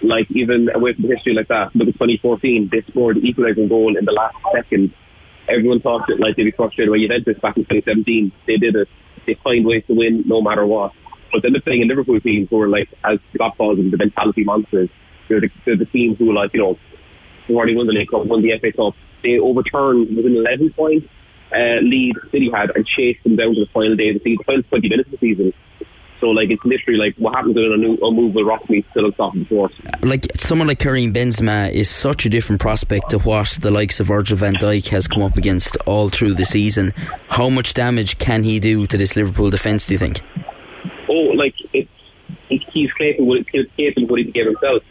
[0.01, 3.97] Like even away from history like that, look at 2014, they scored the equalising goal
[3.97, 4.93] in the last second.
[5.49, 8.31] Everyone thought that like they'd be frustrated by Juventus back in 2017.
[8.45, 8.87] They did it.
[9.25, 10.93] They find ways to win no matter what.
[11.31, 13.97] But then they're playing a Liverpool team who are like, as Scott calls them, the
[13.97, 14.89] mentality monsters.
[15.27, 16.79] They're the, they're the team who like, you know,
[17.47, 18.95] who already won the League Cup, won the FA Cup.
[19.21, 21.09] They overturned with an 11 point
[21.51, 24.37] uh, lead City had and chased them down to the final day of the season,
[24.37, 25.53] the final 20 minutes of the season.
[26.19, 29.73] So like it's literally like what happens when an unmovable rock meets still unstoppable force.
[30.01, 34.07] Like someone like Karim Benzema is such a different prospect to what the likes of
[34.07, 36.93] Virgil van Dijk has come up against all through the season.
[37.29, 39.85] How much damage can he do to this Liverpool defence?
[39.85, 40.21] Do you think?
[41.09, 41.89] oh, like it's
[42.49, 44.83] he- he's capable, he's capable of what he can give himself.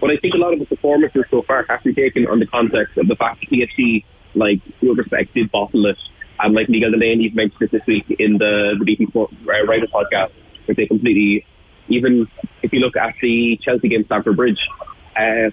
[0.00, 2.38] But I think a lot of the performances so far have to be taken on
[2.40, 5.96] the context of the fact that PSG, like, with respect, did bottle it.
[6.38, 10.30] And like Miguel Delaney mentioned it this week in the, the Sport uh, Writer podcast,
[10.76, 11.46] they completely,
[11.88, 12.28] even
[12.62, 14.66] if you look at the Chelsea game Stamford Bridge,
[15.16, 15.50] uh,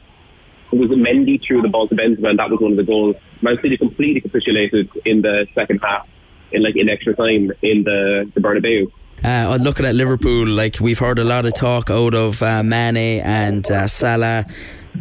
[0.72, 3.16] it was Mendy threw the ball to Benzema and that was one of the goals.
[3.42, 6.08] Man City completely capitulated in the second half,
[6.52, 8.92] in like in extra time in the, the Bernabeu.
[9.24, 13.22] Uh, looking at Liverpool, like we've heard a lot of talk out of uh, Mane
[13.22, 14.46] and uh, Salah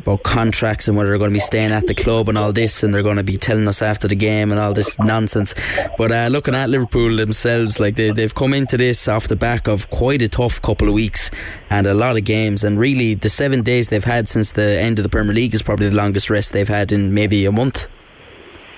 [0.01, 2.83] about contracts and whether they're going to be staying at the club and all this,
[2.83, 5.55] and they're going to be telling us after the game and all this nonsense.
[5.99, 9.69] But uh, looking at Liverpool themselves, like they, they've come into this off the back
[9.69, 11.31] of quite a tough couple of weeks
[11.71, 14.99] and a lot of games, and really the seven days they've had since the end
[14.99, 17.89] of the Premier League is probably the longest rest they've had in maybe a month.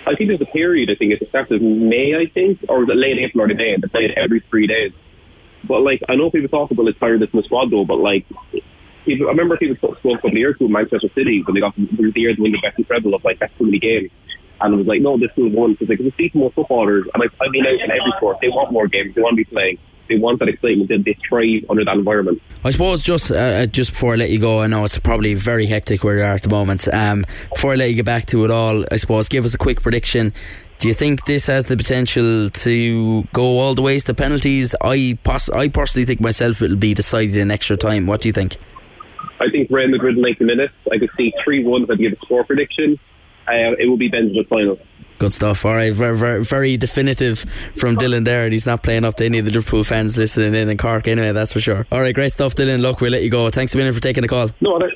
[0.06, 2.88] I think there's a period, I think it started in May, I think, or was
[2.88, 4.92] it late April or May, and they played every three days.
[5.64, 8.24] But like, I know people talk about like tiredness in the squad though, but like,
[9.14, 11.60] I remember people spoke spoke a couple of years ago in Manchester City when they
[11.60, 14.10] got the year they won the best treble of like that's too many games.
[14.60, 15.74] And it was like, no, this is one.
[15.74, 18.72] Because like, see more footballers, and like, I mean, out in every sport, they want
[18.72, 21.96] more games, they want to be playing, they want that excitement, they, thrive under that
[21.96, 22.42] environment.
[22.64, 25.66] I suppose just uh, just before I let you go, I know it's probably very
[25.66, 26.88] hectic where you are at the moment.
[26.92, 29.58] Um, before I let you get back to it all, I suppose give us a
[29.58, 30.32] quick prediction.
[30.78, 34.76] Do you think this has the potential to go all the ways to penalties?
[34.80, 38.06] I pos- I personally think myself it'll be decided in extra time.
[38.06, 38.56] What do you think?
[39.40, 40.74] I think Real Madrid will make the minutes.
[40.90, 42.98] I could see 3 1 if I give a score prediction.
[43.46, 44.78] Uh, it will be Benzema's final.
[45.18, 45.64] Good stuff.
[45.64, 47.40] All right, very, very, very definitive
[47.74, 50.54] from Dylan there, and he's not playing up to any of the Liverpool fans listening
[50.54, 51.32] in in Cork anyway.
[51.32, 51.86] That's for sure.
[51.90, 52.80] All right, great stuff, Dylan.
[52.80, 53.50] Look, we'll let you go.
[53.50, 54.50] Thanks a million for taking the call.
[54.60, 54.92] No other.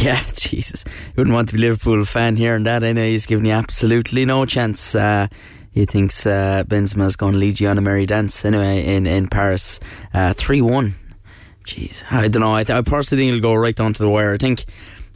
[0.00, 0.84] Yeah, Jesus.
[0.86, 2.82] You wouldn't want to be a Liverpool fan hearing that.
[2.82, 4.94] I know he's giving you absolutely no chance.
[4.94, 5.26] Uh,
[5.72, 9.28] he thinks uh, Benzema's going to lead you on a merry dance anyway in, in
[9.28, 9.78] Paris.
[10.14, 10.94] Uh, 3 1.
[11.66, 12.04] Jeez.
[12.10, 12.54] I don't know.
[12.54, 14.32] I, th- I personally think it'll go right down to the wire.
[14.34, 14.64] I think.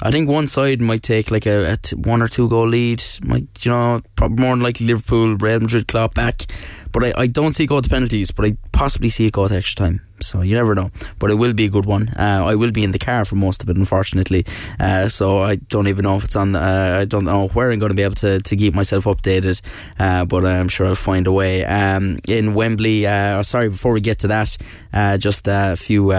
[0.03, 3.05] I think one side might take like a, a t- one or two goal lead.
[3.23, 6.47] Might you know more than likely Liverpool, Real Madrid claw back.
[6.91, 8.31] But I, I don't see it go to penalties.
[8.31, 10.01] But I possibly see it go to extra time.
[10.23, 12.09] So you never know, but it will be a good one.
[12.19, 14.47] Uh, I will be in the car for most of it, unfortunately.
[14.79, 16.57] Uh, so I don't even know if it's on.
[16.57, 19.61] Uh, I don't know where I'm going to be able to, to keep myself updated,
[19.99, 21.63] uh, but I'm sure I'll find a way.
[21.65, 24.57] Um, in Wembley, uh, sorry, before we get to that,
[24.95, 26.13] uh, just a few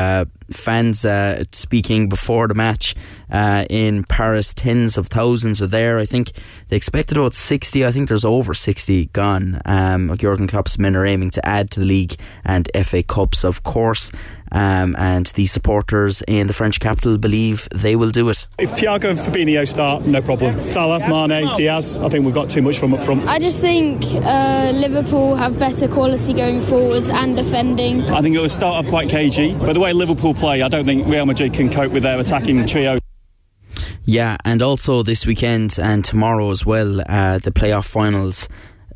[0.54, 2.96] fans uh, speaking before the match
[3.32, 4.54] uh, in Paris.
[4.54, 6.00] Tens of thousands are there.
[6.00, 6.32] I think
[6.68, 7.86] they expected about 60.
[7.86, 9.62] I think there's over 60 gone.
[9.66, 12.16] Um, Jurgen Klopp's men are aiming to add to the league
[12.52, 14.12] and FA Cups, of course.
[14.54, 18.48] Um, and the supporters in the French capital believe they will do it.
[18.60, 20.62] If Thiago and Fabinho start, no problem.
[20.62, 23.26] Salah, Mane, Diaz, I think we've got too much from up front.
[23.28, 28.02] I just think uh, Liverpool have better quality going forwards and defending.
[28.10, 30.86] I think it will start off quite cagey, but the way Liverpool play, I don't
[30.86, 33.00] think Real Madrid can cope with their attacking trio.
[34.04, 38.50] Yeah, and also this weekend and tomorrow as well, uh, the playoff finals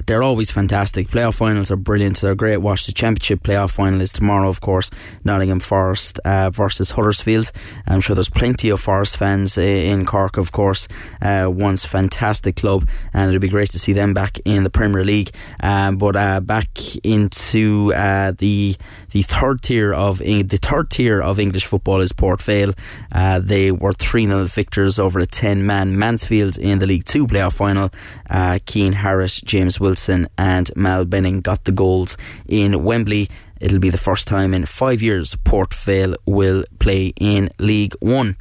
[0.05, 1.07] they're always fantastic.
[1.07, 2.17] Playoff finals are brilliant.
[2.17, 2.85] So They're great watch.
[2.85, 4.91] The championship playoff final is tomorrow, of course.
[5.23, 7.51] Nottingham Forest uh, versus Huddersfield.
[7.87, 10.87] I'm sure there's plenty of Forest fans uh, in Cork, of course.
[11.21, 15.03] Uh, once fantastic club, and it'll be great to see them back in the Premier
[15.03, 15.31] League.
[15.61, 16.69] Um, but uh, back
[17.03, 18.75] into uh, the
[19.11, 22.73] the third tier of the third tier of English football is Port Vale.
[23.11, 27.25] Uh, they were three 0 victors over a ten man Mansfield in the League Two
[27.25, 27.89] playoff final.
[28.29, 29.94] Kian Harratt, James Wilson.
[30.37, 32.17] And Mal Benning got the goals
[32.47, 33.29] in Wembley.
[33.65, 38.37] It'll be the first time in five years Port Vale will play in League One.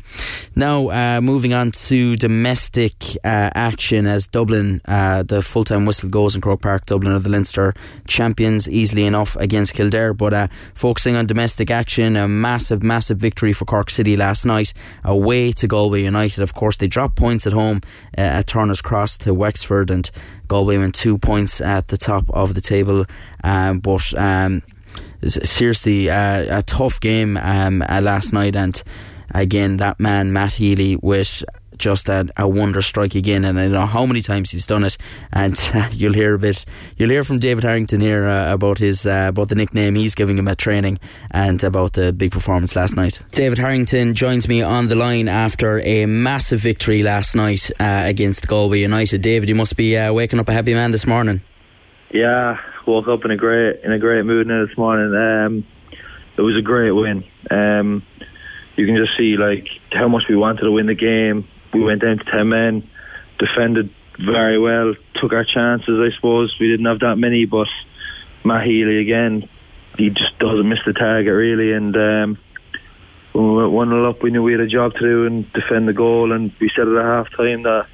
[0.54, 2.92] Now, uh, moving on to domestic
[3.24, 6.84] uh, action as Dublin, uh, the full time whistle goes in Croke Park.
[6.84, 7.72] Dublin are the Leinster
[8.06, 10.12] champions easily enough against Kildare.
[10.12, 14.74] But uh, focusing on domestic action, a massive, massive victory for Cork City last night
[15.04, 16.42] away to Galway United.
[16.42, 17.80] Of course, they dropped points at home
[18.18, 20.10] uh, at Turner's Cross to Wexford and
[20.48, 23.06] Galway went two points at the top of the table.
[23.42, 24.62] Um, but um,
[25.26, 28.82] seriously, a tough game um, uh, last night, and
[29.34, 31.44] again, that man Matt Healy with
[31.78, 34.84] just a, a wonder strike again, and I don't know how many times he's done
[34.84, 34.96] it.
[35.32, 36.64] And uh, you'll hear a bit,
[36.96, 40.38] you'll hear from David Harrington here uh, about his uh, about the nickname he's giving
[40.38, 40.98] him at training,
[41.30, 43.20] and about the big performance last night.
[43.32, 48.46] David Harrington joins me on the line after a massive victory last night uh, against
[48.46, 49.22] Galway United.
[49.22, 51.42] David, you must be uh, waking up a happy man this morning.
[52.10, 55.14] Yeah, woke up in a great in a great mood now this morning.
[55.14, 55.66] Um,
[56.36, 57.24] it was a great win.
[57.50, 58.02] Um,
[58.76, 61.48] you can just see like how much we wanted to win the game.
[61.72, 62.88] We went down to ten men,
[63.38, 65.98] defended very well, took our chances.
[66.00, 67.68] I suppose we didn't have that many, but
[68.44, 69.48] Healy again,
[69.96, 71.72] he just doesn't miss the target really.
[71.72, 72.38] And um,
[73.32, 75.52] when we went one 0 up, we knew we had a job to do and
[75.52, 76.32] defend the goal.
[76.32, 77.86] And we said at half time that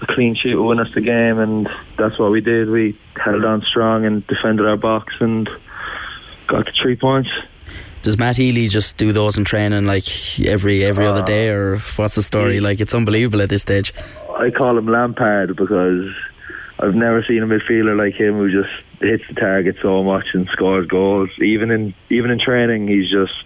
[0.00, 1.68] a clean sheet would win us the game, and
[1.98, 2.68] that's what we did.
[2.68, 5.48] We held on strong and defended our box and
[6.46, 7.30] got the three points.
[8.02, 11.78] Does Matt Healy just do those in training like every every uh, other day, or
[11.96, 12.60] what's the story?
[12.60, 13.92] Like it's unbelievable at this stage.
[14.38, 16.14] I call him Lampard because
[16.78, 20.46] I've never seen a midfielder like him who just hits the target so much and
[20.52, 21.30] scores goals.
[21.40, 23.44] Even in even in training, he's just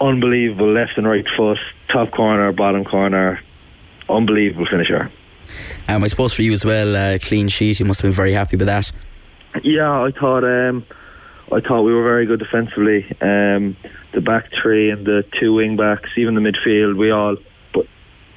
[0.00, 0.72] unbelievable.
[0.72, 1.58] Left and right foot,
[1.92, 3.40] top corner, bottom corner,
[4.08, 5.10] unbelievable finisher.
[5.88, 7.80] Um, I suppose for you as well, uh, clean sheet.
[7.80, 8.90] You must have been very happy with that.
[9.62, 10.86] Yeah, I thought um,
[11.52, 13.04] I thought we were very good defensively.
[13.20, 13.76] Um,
[14.12, 17.36] the back three and the two wing backs, even the midfield, we all
[17.74, 17.86] but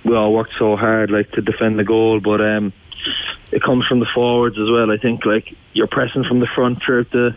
[0.04, 2.20] we all worked so hard like to defend the goal.
[2.20, 2.74] But um,
[3.52, 4.92] it comes from the forwards as well.
[4.92, 7.36] I think like you're pressing from the front throughout the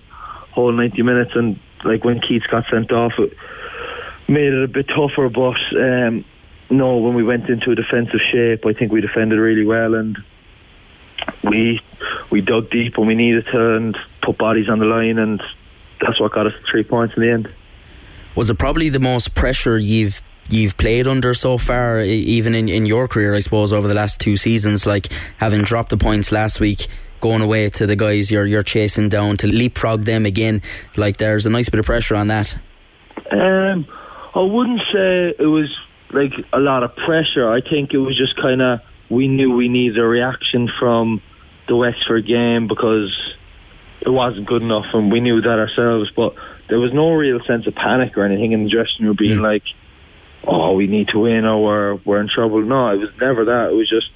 [0.52, 3.32] whole 90 minutes, and like when Keats got sent off, it
[4.26, 5.28] made it a bit tougher.
[5.28, 6.24] But um,
[6.70, 10.18] no, when we went into a defensive shape, I think we defended really well and
[11.42, 11.80] we
[12.30, 15.42] we dug deep when we needed to and put bodies on the line and
[16.00, 17.54] that's what got us three points in the end.
[18.34, 22.86] Was it probably the most pressure you've you've played under so far, even in, in
[22.86, 25.08] your career, I suppose, over the last two seasons, like
[25.38, 26.86] having dropped the points last week,
[27.20, 30.62] going away to the guys you're you're chasing down to leapfrog them again,
[30.96, 32.56] like there's a nice bit of pressure on that.
[33.30, 33.86] Um,
[34.34, 35.74] I wouldn't say it was
[36.12, 37.50] like a lot of pressure.
[37.50, 38.80] I think it was just kind of
[39.10, 41.22] we knew we needed a reaction from
[41.66, 43.16] the Wexford game because
[44.00, 46.10] it wasn't good enough, and we knew that ourselves.
[46.14, 46.34] But
[46.68, 49.64] there was no real sense of panic or anything in the dressing room, being like,
[50.46, 53.70] "Oh, we need to win," or "We're we're in trouble." No, it was never that.
[53.70, 54.10] It was just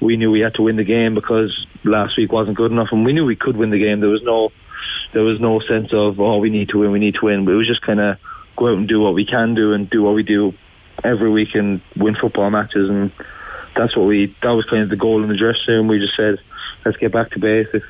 [0.00, 3.04] we knew we had to win the game because last week wasn't good enough, and
[3.04, 4.00] we knew we could win the game.
[4.00, 4.50] There was no
[5.12, 7.44] there was no sense of oh, we need to win, we need to win.
[7.44, 8.18] But it was just kind of
[8.56, 10.54] go out and do what we can do and do what we do
[11.04, 13.12] every week and win football matches, and
[13.76, 14.34] that's what we.
[14.42, 15.88] That was kind of the goal in the dressing room.
[15.88, 16.38] We just said,
[16.84, 17.86] let's get back to basics.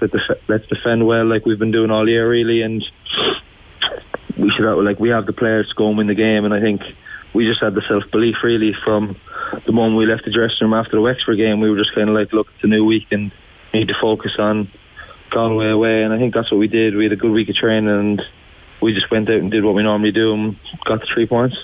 [0.48, 2.84] Let's defend well, like we've been doing all year, really, and
[4.38, 6.54] we should have, like we have the players to go and win the game, and
[6.54, 6.82] I think
[7.34, 9.16] we just had the self belief really from
[9.66, 11.60] the moment we left the dressing room after the Wexford game.
[11.60, 13.32] We were just kind of like, look, it's a new week and
[13.72, 14.70] we need to focus on
[15.30, 16.96] Galway away, and I think that's what we did.
[16.96, 18.22] We had a good week of training, and
[18.82, 21.56] we just went out and did what we normally do and got the three points.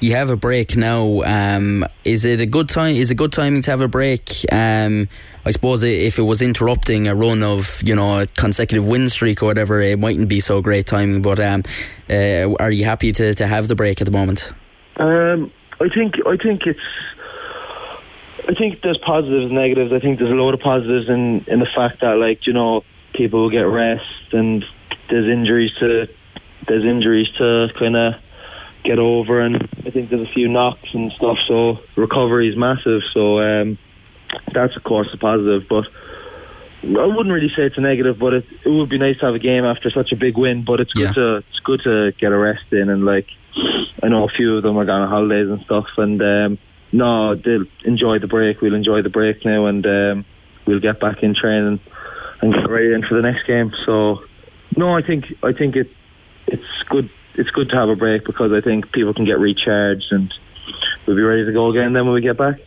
[0.00, 1.22] You have a break now.
[1.22, 2.94] Um, is it a good time?
[2.94, 4.46] Is it good timing to have a break?
[4.52, 5.08] Um,
[5.44, 9.42] I suppose if it was interrupting a run of you know a consecutive win streak
[9.42, 11.20] or whatever, it mightn't be so great timing.
[11.20, 11.64] But um,
[12.08, 14.52] uh, are you happy to, to have the break at the moment?
[14.98, 16.80] Um, I think I think it's
[18.48, 19.92] I think there's positives and negatives.
[19.92, 22.84] I think there's a lot of positives in in the fact that like you know
[23.14, 24.64] people get rest and
[25.10, 26.08] there's injuries to
[26.68, 28.14] there's injuries to kind of
[28.88, 33.02] get over and I think there's a few knocks and stuff so recovery is massive
[33.12, 33.76] so um,
[34.54, 35.84] that's of course a positive but
[36.82, 39.34] I wouldn't really say it's a negative but it, it would be nice to have
[39.34, 41.12] a game after such a big win but it's good yeah.
[41.12, 43.26] to it's good to get a rest in and like
[44.02, 46.58] I know a few of them are going on holidays and stuff and um,
[46.90, 50.24] no they'll enjoy the break we'll enjoy the break now and um,
[50.64, 51.78] we'll get back in training
[52.40, 54.24] and get ready in for the next game so
[54.78, 55.90] no I think I think it
[56.50, 57.10] it's good.
[57.38, 60.32] It's good to have a break because I think people can get recharged and
[61.06, 62.60] we'll be ready to go again then when we get back.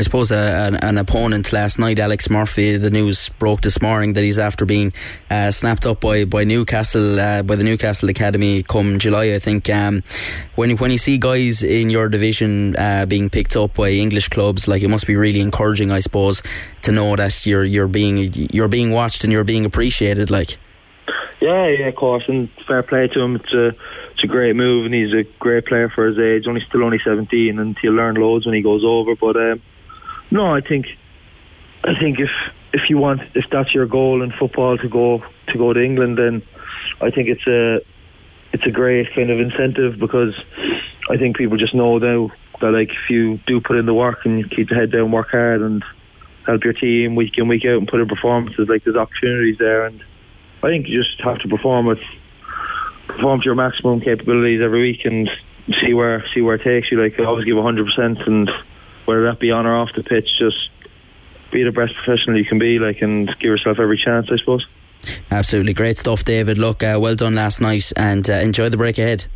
[0.00, 2.78] I suppose uh, an, an, opponent last night, Alex Murphy.
[2.78, 4.94] The news broke this morning that he's after being
[5.28, 9.34] uh, snapped up by by Newcastle uh, by the Newcastle Academy come July.
[9.34, 10.02] I think um,
[10.54, 14.66] when when you see guys in your division uh, being picked up by English clubs,
[14.66, 16.42] like it must be really encouraging, I suppose,
[16.80, 20.30] to know that you're you're being you're being watched and you're being appreciated.
[20.30, 20.56] Like.
[21.40, 23.36] Yeah, yeah, of course, and fair play to him.
[23.36, 23.68] It's a
[24.12, 26.46] it's a great move, and he's a great player for his age.
[26.46, 29.16] Only still only seventeen, and he'll learn loads when he goes over.
[29.16, 29.62] But um,
[30.30, 30.86] no, I think
[31.82, 32.30] I think if
[32.74, 36.18] if you want if that's your goal in football to go to go to England,
[36.18, 36.42] then
[37.00, 37.80] I think it's a
[38.52, 40.34] it's a great kind of incentive because
[41.08, 42.30] I think people just know now
[42.60, 45.10] that like if you do put in the work and you keep the head down,
[45.10, 45.82] work hard, and
[46.46, 49.86] help your team week in week out and put in performances, like there's opportunities there
[49.86, 50.02] and
[50.62, 52.00] I think you just have to perform with
[53.06, 55.28] perform to your maximum capabilities every week and
[55.80, 57.02] see where see where it takes you.
[57.02, 58.50] Like always give hundred percent, and
[59.06, 60.70] whether that be on or off the pitch, just
[61.52, 62.78] be the best professional you can be.
[62.78, 64.66] Like and give yourself every chance, I suppose.
[65.30, 66.58] Absolutely great stuff, David.
[66.58, 69.26] Look, uh, well done last night, and uh, enjoy the break ahead.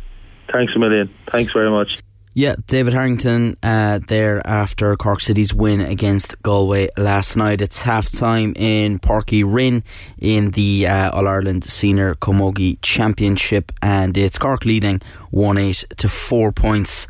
[0.51, 1.13] Thanks a million.
[1.27, 1.99] Thanks very much.
[2.37, 7.61] Yeah, David Harrington uh, there after Cork City's win against Galway last night.
[7.61, 9.85] It's half time in Páirc Uí Rinn
[10.19, 14.99] in the uh, All Ireland Senior Camogie Championship, and it's Cork leading
[15.31, 17.07] 1 8 to 4 points.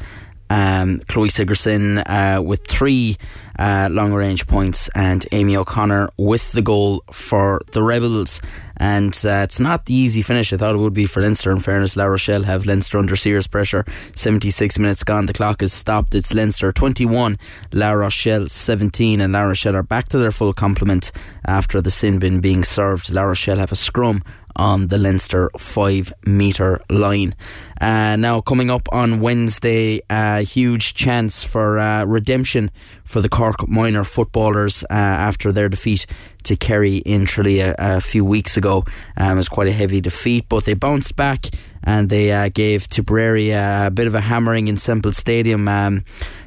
[0.50, 3.18] Um, Chloe Sigerson uh, with three
[3.58, 8.42] uh, long range points, and Amy O'Connor with the goal for the Rebels.
[8.78, 11.52] And uh, it's not the easy finish I thought it would be for Leinster.
[11.52, 13.86] In fairness, La Rochelle have Leinster under serious pressure.
[14.16, 16.14] 76 minutes gone, the clock is stopped.
[16.14, 17.38] It's Leinster 21,
[17.72, 21.12] La Rochelle 17, and La Rochelle are back to their full complement
[21.46, 23.12] after the sin bin being served.
[23.12, 24.22] La Rochelle have a scrum
[24.56, 27.36] on the Leinster five metre line.
[27.82, 32.72] Uh, now, coming up on Wednesday, a huge chance for uh, redemption
[33.04, 36.06] for the Cork minor footballers uh, after their defeat
[36.44, 38.86] to Kerry in Tralee a, a few weeks ago.
[39.18, 41.48] Um, it was quite a heavy defeat, but they bounced back
[41.86, 45.68] and they uh, gave Tipperary a, bit of a hammering in Semple Stadium.
[45.68, 46.04] Um,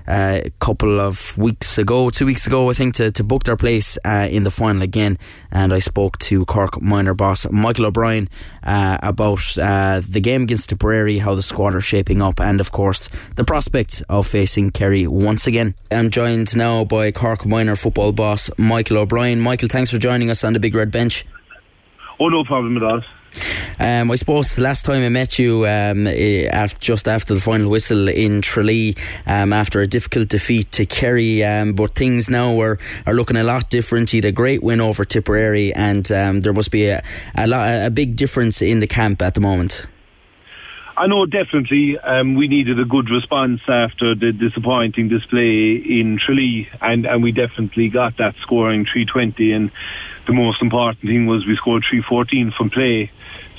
[0.08, 3.98] a couple of weeks ago, two weeks ago, I think, to, to book their place
[4.04, 5.18] uh, in the final again.
[5.50, 8.28] And I spoke to Cork minor boss Michael O'Brien
[8.62, 12.72] uh, about uh, the game against Tipperary, how the squad are shaping up, and of
[12.72, 15.74] course the prospect of facing Kerry once again.
[15.90, 19.40] I'm joined now by Cork minor football boss Michael O'Brien.
[19.40, 21.26] Michael, thanks for joining us on the Big Red Bench.
[22.20, 23.02] Oh, no problem at all.
[23.78, 27.70] Um, I suppose the last time I met you, um, eh, just after the final
[27.70, 32.78] whistle in Tralee, um, after a difficult defeat to Kerry, um, but things now are,
[33.06, 34.12] are looking a lot different.
[34.12, 37.02] You had a great win over Tipperary, and um, there must be a,
[37.34, 39.86] a, lot, a big difference in the camp at the moment.
[40.98, 46.68] I know definitely um, we needed a good response after the disappointing display in Tralee,
[46.80, 49.52] and, and we definitely got that scoring 320.
[49.52, 49.70] And
[50.26, 53.12] the most important thing was we scored 314 from play.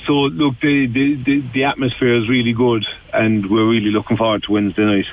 [0.06, 4.42] So look, the, the, the, the atmosphere is really good, and we're really looking forward
[4.44, 5.06] to Wednesday night.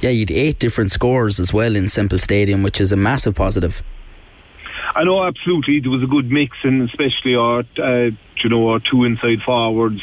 [0.00, 3.82] Yeah, you'd eight different scores as well in Semple Stadium, which is a massive positive.
[4.94, 8.10] I know absolutely there was a good mix, and especially our, uh,
[8.42, 10.02] you know, our two inside forwards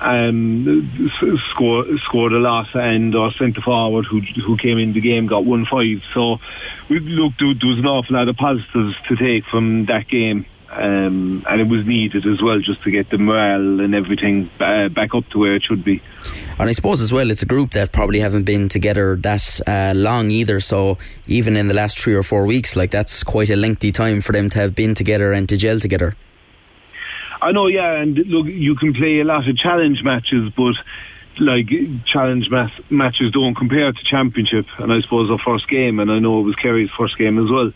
[0.00, 1.10] um,
[1.50, 5.44] scored scored a lot, and our centre forward who who came in the game got
[5.44, 6.02] one five.
[6.14, 6.38] So
[6.88, 11.44] we looked there was an awful lot of positives to take from that game um,
[11.48, 15.14] and it was needed as well just to get the morale and everything uh, back
[15.14, 16.00] up to where it should be.
[16.58, 19.92] And I suppose as well, it's a group that probably haven't been together that uh,
[19.96, 20.60] long either.
[20.60, 24.20] So even in the last three or four weeks, like that's quite a lengthy time
[24.20, 26.16] for them to have been together and to gel together.
[27.42, 30.74] I know, yeah, and look, you can play a lot of challenge matches, but
[31.38, 31.68] like
[32.04, 34.66] challenge mas- matches don't compare to championship.
[34.78, 37.50] And I suppose our first game, and I know it was Kerry's first game as
[37.50, 37.72] well.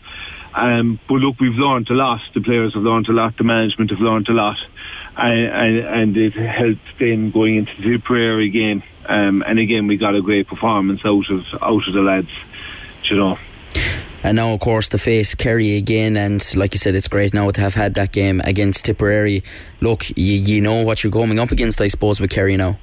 [0.55, 2.21] Um, but look, we've learned a lot.
[2.33, 3.37] The players have learned a lot.
[3.37, 4.57] The management have learned a lot,
[5.17, 8.81] and, and, and it helped them going into the Tipperary game.
[9.05, 12.29] Um, and again, we got a great performance out of out of the lads.
[13.03, 13.37] You know.
[14.23, 17.51] And now, of course, to face Kerry again, and like you said, it's great now
[17.51, 19.43] to have had that game against Tipperary.
[19.81, 22.79] Look, you, you know what you're coming up against, I suppose, with Kerry now.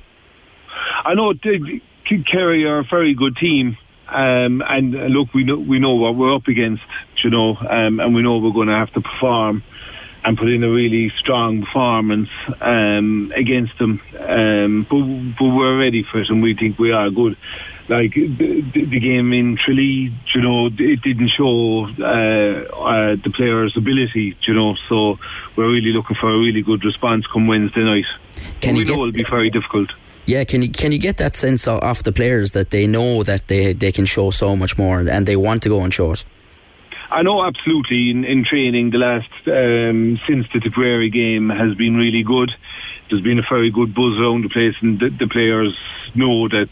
[1.04, 3.76] I know Kerry are a very good team,
[4.08, 6.84] um, and uh, look, we know we know what we're up against,
[7.22, 9.62] you know, um, and we know we're going to have to perform
[10.24, 12.28] and put in a really strong performance
[12.60, 14.00] um, against them.
[14.18, 15.02] Um, but,
[15.38, 17.36] but we're ready for it, and we think we are good.
[17.88, 23.76] Like the, the game in Tralee, you know, it didn't show uh, uh, the players'
[23.76, 24.76] ability, you know.
[24.88, 25.18] So
[25.56, 28.06] we're really looking for a really good response come Wednesday night.
[28.60, 29.90] Can we know it'll be very difficult.
[30.24, 33.48] Yeah, can you can you get that sense off the players that they know that
[33.48, 36.24] they they can show so much more and they want to go and show it?
[37.12, 41.96] I know absolutely in, in training the last um, since the Tipperary game has been
[41.96, 42.50] really good.
[43.10, 45.76] There's been a very good buzz around the place, and the, the players
[46.14, 46.68] know that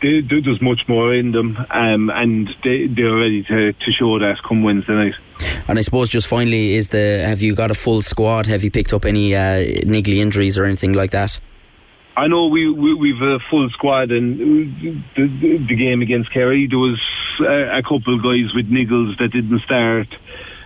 [0.00, 4.36] they, there's much more in them, um, and they, they're ready to, to show that
[4.46, 5.14] come Wednesday night.
[5.66, 8.46] And I suppose just finally is the have you got a full squad?
[8.46, 11.40] Have you picked up any uh, niggly injuries or anything like that?
[12.16, 14.38] I know we, we we've a full squad, and
[15.16, 17.00] the, the, the game against Kerry there was
[17.40, 20.08] a, a couple of guys with niggles that didn't start,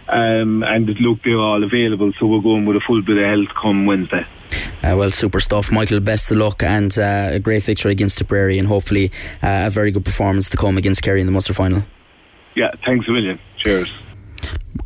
[0.09, 3.55] um, and look they're all available, so we're going with a full bit of health
[3.61, 4.27] come Wednesday.
[4.83, 6.01] Uh, well, super stuff, Michael.
[6.01, 9.91] Best of luck and uh, a great victory against Tipperary, and hopefully uh, a very
[9.91, 11.85] good performance to come against Kerry in the Munster final.
[12.55, 13.39] Yeah, thanks a million.
[13.59, 13.91] Cheers.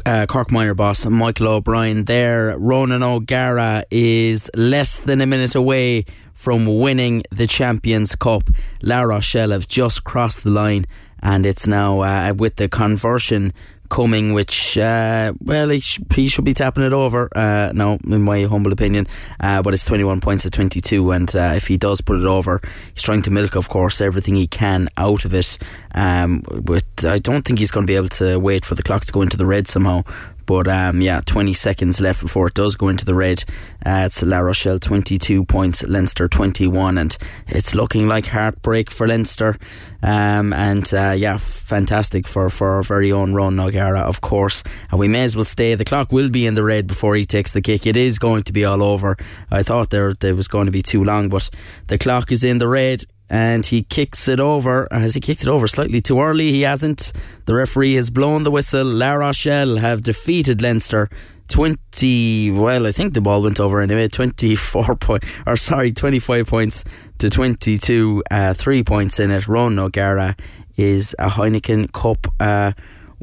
[0.06, 2.58] Uh, Cork Minor boss Michael O'Brien there.
[2.58, 6.04] Ronan O'Gara is less than a minute away
[6.34, 8.50] from winning the Champions Cup.
[8.82, 10.86] La Rochelle have just crossed the line,
[11.22, 13.52] and it's now uh, with the conversion
[13.90, 18.22] coming, which, uh, well, he, sh- he should be tapping it over uh, now, in
[18.22, 19.06] my humble opinion.
[19.38, 22.60] Uh, but it's 21 points at 22, and uh, if he does put it over,
[22.94, 25.58] he's trying to milk, of course, everything he can out of it.
[25.94, 29.04] Um, but I don't think he's going to be able to wait for the clock
[29.04, 30.04] to go into the red somehow.
[30.50, 33.44] But um, yeah, 20 seconds left before it does go into the red.
[33.86, 39.56] Uh, it's La Rochelle 22 points, Leinster 21, and it's looking like heartbreak for Leinster.
[40.02, 44.64] Um, and uh, yeah, fantastic for, for our very own Ron O'Gara, of course.
[44.90, 45.76] And we may as well stay.
[45.76, 47.86] The clock will be in the red before he takes the kick.
[47.86, 49.16] It is going to be all over.
[49.52, 51.48] I thought there, there was going to be too long, but
[51.86, 54.88] the clock is in the red and he kicks it over.
[54.90, 56.50] Has he kicked it over slightly too early?
[56.50, 57.12] He hasn't.
[57.46, 58.84] The referee has blown the whistle.
[58.84, 61.08] La Rochelle have defeated Leinster.
[61.48, 66.84] 20 well I think the ball went over anyway 24 point or sorry 25 points
[67.18, 70.36] to 22 uh, 3 points in it Ron O'Gara
[70.76, 72.70] is a Heineken Cup uh,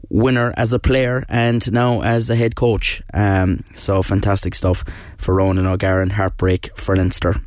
[0.10, 4.84] winner as a player and now as the head coach um, so fantastic stuff
[5.18, 7.41] for Ronan O'Gara and heartbreak for Leinster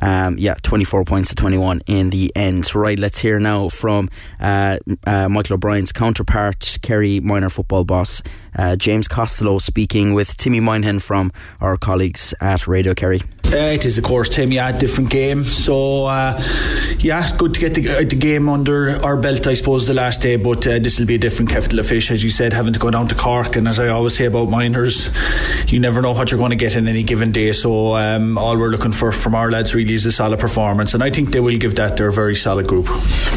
[0.00, 2.74] um, yeah 24 points to 21 in the end.
[2.74, 8.22] Right let's hear now from uh, uh, Michael O'Brien's counterpart Kerry minor football boss
[8.56, 13.86] uh, James Costello speaking with Timmy Moynihan from our colleagues at Radio Kerry Uh, it
[13.86, 14.50] is, of course, Tim.
[14.50, 15.44] Yeah, different game.
[15.44, 16.42] So, uh,
[16.98, 20.20] yeah, good to get the, uh, the game under our belt, I suppose, the last
[20.20, 20.34] day.
[20.34, 22.80] But uh, this will be a different kettle of fish, as you said, having to
[22.80, 23.54] go down to Cork.
[23.54, 25.10] And as I always say about minors,
[25.68, 27.52] you never know what you're going to get in any given day.
[27.52, 31.02] So, um, all we're looking for from our lads really is a solid performance, and
[31.04, 31.96] I think they will give that.
[31.96, 32.88] They're a very solid group.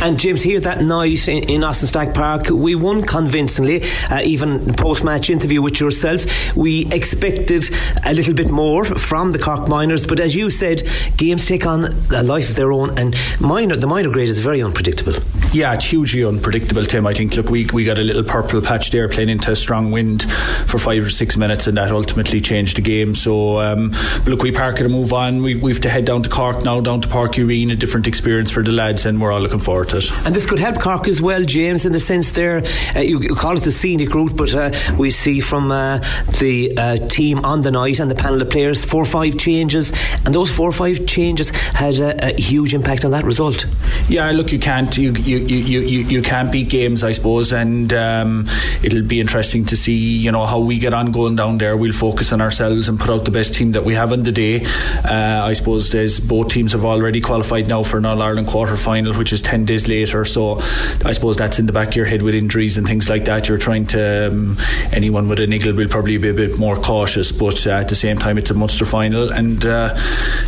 [0.02, 3.84] And James, here that night in, in Austin Stack Park, we won convincingly.
[4.10, 6.22] Uh, even post match interview with yourself,
[6.56, 7.68] we expected
[8.06, 10.06] a little bit more from the Cork Minors.
[10.06, 10.84] But as you said,
[11.18, 14.62] games take on a life of their own, and minor, the minor grade is very
[14.62, 15.14] unpredictable.
[15.52, 17.08] Yeah, it's hugely unpredictable, Tim.
[17.08, 19.90] I think, look, we, we got a little purple patch there playing into a strong
[19.90, 20.32] wind
[20.68, 23.16] for five or six minutes, and that ultimately changed the game.
[23.16, 25.42] So, um, but look, we park it and move on.
[25.42, 28.08] We, we've to head down to Cork now, down to Páirc Uí Rinn, a different
[28.08, 30.12] experience for the lads, and we're all looking forward to it.
[30.26, 32.62] And this could help Cork as well, James, in the sense there,
[32.96, 35.98] uh, you, you call it the scenic route, but uh, we see from uh,
[36.40, 39.92] the uh, team on the night and the panel of players four or five changes,
[40.26, 43.66] and those four or five changes had a, a huge impact on that result.
[44.10, 47.92] Yeah, look, you can't you you, you, you, you can't beat games, I suppose, and
[47.94, 48.48] um,
[48.84, 51.78] it'll be interesting to see you know how we get on going down there.
[51.78, 54.32] We'll focus on ourselves and put out the best team that we have on the
[54.32, 54.66] day.
[54.66, 58.76] Uh, I suppose there's both teams have already qualified now for an All Ireland quarter
[58.76, 60.26] final, which is ten days later.
[60.26, 60.60] So
[61.06, 63.48] I suppose that's in the back of your head with injuries and things like that.
[63.48, 64.58] You're trying to um,
[64.92, 67.96] anyone with a niggle will probably be a bit more cautious, but uh, at the
[67.96, 69.94] same time, it's a Munster final, and uh,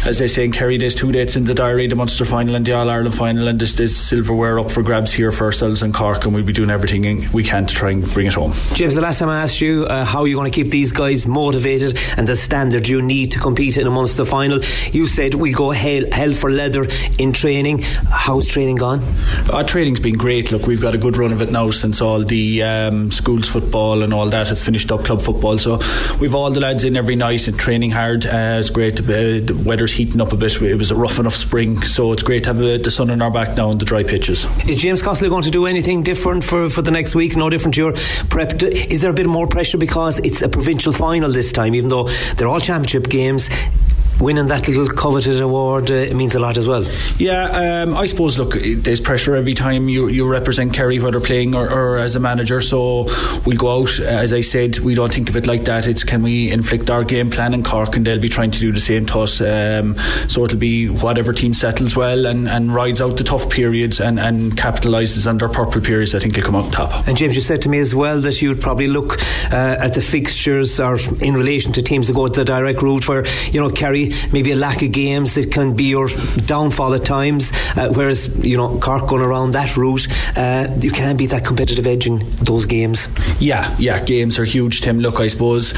[0.05, 2.65] as they say in Kerry, there's two dates in the diary: the Munster final and
[2.65, 5.93] the All Ireland final, and there's, there's silverware up for grabs here for ourselves in
[5.93, 8.53] Cork, and we'll be doing everything we can to try and bring it home.
[8.73, 10.91] James, the last time I asked you uh, how are you going to keep these
[10.91, 14.59] guys motivated and the standard you need to compete in a Munster final,
[14.91, 16.87] you said we'll go hell, hell for leather
[17.17, 17.79] in training.
[18.09, 18.99] How's training gone?
[19.51, 20.51] Our training's been great.
[20.51, 24.03] Look, we've got a good run of it now since all the um, schools football
[24.03, 25.57] and all that has finished up club football.
[25.57, 25.80] So
[26.19, 28.26] we've all the lads in every night and training hard.
[28.26, 28.97] Uh, it's great.
[28.97, 30.61] To, uh, the weather's heating up a bit.
[30.61, 33.22] It was a rough enough spring, so it's great to have uh, the sun on
[33.22, 34.45] our back now on the dry pitches.
[34.67, 37.36] Is James Costello going to do anything different for, for the next week?
[37.36, 37.93] No different to your
[38.30, 38.61] prep?
[38.63, 42.07] Is there a bit more pressure because it's a provincial final this time, even though
[42.38, 43.49] they're all championship games?
[44.22, 46.86] Winning that little coveted award uh, means a lot as well.
[47.17, 47.43] Yeah,
[47.84, 48.38] um, I suppose.
[48.38, 52.19] Look, there's pressure every time you, you represent Kerry, whether playing or, or, as a
[52.19, 52.61] manager.
[52.61, 53.05] So
[53.45, 53.99] we'll go out.
[53.99, 55.88] As I said, we don't think of it like that.
[55.88, 58.72] It's can we inflict our game plan in Cork, and they'll be trying to do
[58.72, 59.41] the same to us.
[59.41, 59.95] Um,
[60.28, 64.19] so it'll be whatever team settles well and, and rides out the tough periods and,
[64.19, 66.15] and capitalises on their purple periods.
[66.15, 67.07] I think they'll come out top.
[67.07, 70.01] And James, you said to me as well that you'd probably look uh, at the
[70.01, 74.11] fixtures or in relation to teams that go the direct route, where you know Kerry
[74.32, 76.07] maybe a lack of games that can be your
[76.45, 77.51] downfall at times.
[77.76, 80.07] Uh, whereas you know Cork going around that route,
[80.38, 83.07] uh, you can beat that competitive edge in those games.
[83.39, 84.82] Yeah, yeah, games are huge.
[84.82, 85.74] Tim, look, I suppose.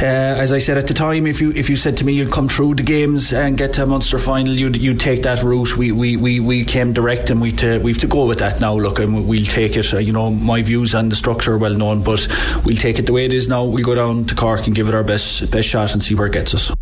[0.00, 2.32] Uh, as I said at the time, if you if you said to me you'd
[2.32, 5.76] come through the games and get to a Munster final, you'd you'd take that route.
[5.76, 8.74] We we, we, we came direct, and we to, we've to go with that now.
[8.74, 9.94] Look, and we'll take it.
[9.94, 12.26] Uh, you know, my views on the structure are well known, but
[12.64, 13.64] we'll take it the way it is now.
[13.64, 16.26] We'll go down to Cork and give it our best best shot and see where
[16.26, 16.72] it gets us.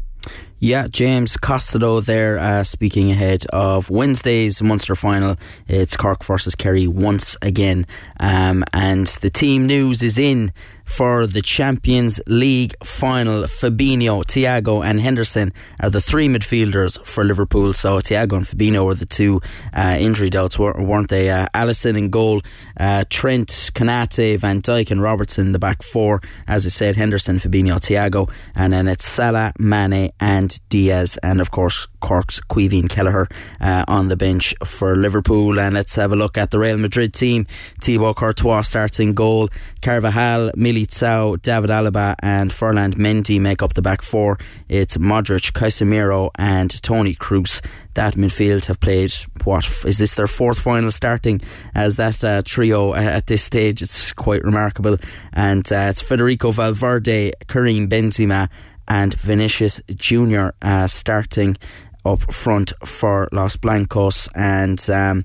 [0.62, 5.38] Yeah, James Costello there uh, speaking ahead of Wednesday's Munster final.
[5.66, 7.86] It's Cork versus Kerry once again.
[8.20, 10.52] Um, and the team news is in
[10.90, 13.44] for the Champions League final.
[13.44, 17.72] Fabinho, Thiago, and Henderson are the three midfielders for Liverpool.
[17.72, 19.40] So Thiago and Fabinho were the two
[19.72, 21.30] uh, injury doubts, weren't they?
[21.30, 22.42] Uh, Alisson in goal,
[22.78, 26.20] uh, Trent, Konate, Van Dijk, and Robertson the back four.
[26.46, 31.50] As I said, Henderson, Fabinho, Thiago, and then it's Salah, Mane, and Diaz, and of
[31.50, 33.28] course Cork's Caoimhín Kelleher
[33.60, 35.60] uh, on the bench for Liverpool.
[35.60, 37.46] And let's have a look at the Real Madrid team.
[37.80, 39.48] Thibaut Courtois starts in goal.
[39.82, 40.50] Carvajal,
[40.80, 44.38] Militao, David Alaba, and Ferland Mendy make up the back four.
[44.68, 47.60] It's Modric, Casemiro, and Toni Kroos
[47.94, 49.12] that midfield have played
[49.42, 51.40] what is this their fourth final starting?
[51.74, 54.96] As that uh, trio uh, at this stage it's quite remarkable.
[55.32, 58.48] And uh, it's Federico Valverde Karim Benzema
[58.86, 61.56] and Vinicius Junior uh, starting
[62.04, 64.28] up front for Los Blancos.
[64.36, 65.24] And um,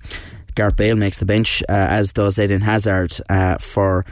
[0.56, 4.06] Gareth Bale makes the bench uh, as does Eden Hazard uh, for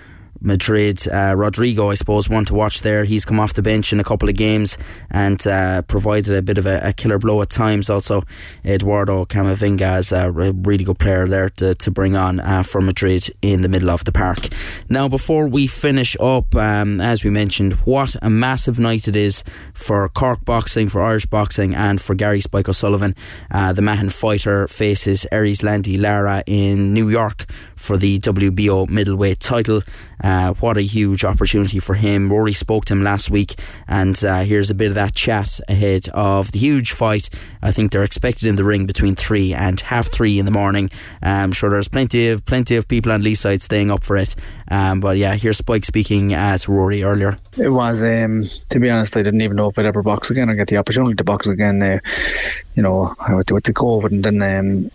[0.43, 1.07] Madrid.
[1.07, 3.05] Uh, Rodrygo, I suppose, one to watch there.
[3.05, 4.77] He's come off the bench in a couple of games
[5.09, 7.89] and uh, provided a bit of a, a, killer blow at times.
[7.89, 8.23] Also,
[8.65, 13.29] Eduardo Camavinga is a really good player there to, to bring on uh, for Madrid
[13.41, 14.49] in the middle of the park.
[14.89, 19.43] Now, before we finish up, um, as we mentioned, what a massive night it is
[19.73, 23.15] for Cork boxing, for Irish boxing, and for Gary Spike O'Sullivan.
[23.49, 29.81] Uh, the Mahon fighter faces Erislandy Lara in New York for the WBO middleweight title.
[30.23, 32.31] Uh, what a huge opportunity for him.
[32.31, 33.55] Rory spoke to him last week,
[33.87, 37.29] and uh, here's a bit of that chat ahead of the huge fight.
[37.61, 40.89] I think they're expected in the ring between three and half three in the morning.
[41.21, 44.35] I'm sure there's plenty of plenty of people on Leeside staying up for it.
[44.69, 47.37] Um, but yeah, here's Spike speaking uh, to Rory earlier.
[47.57, 50.49] It was, um, to be honest, I didn't even know if I'd ever box again
[50.49, 51.81] or get the opportunity to box again.
[51.81, 51.99] Uh,
[52.75, 54.41] you know, with, with the COVID and then.
[54.41, 54.89] Um,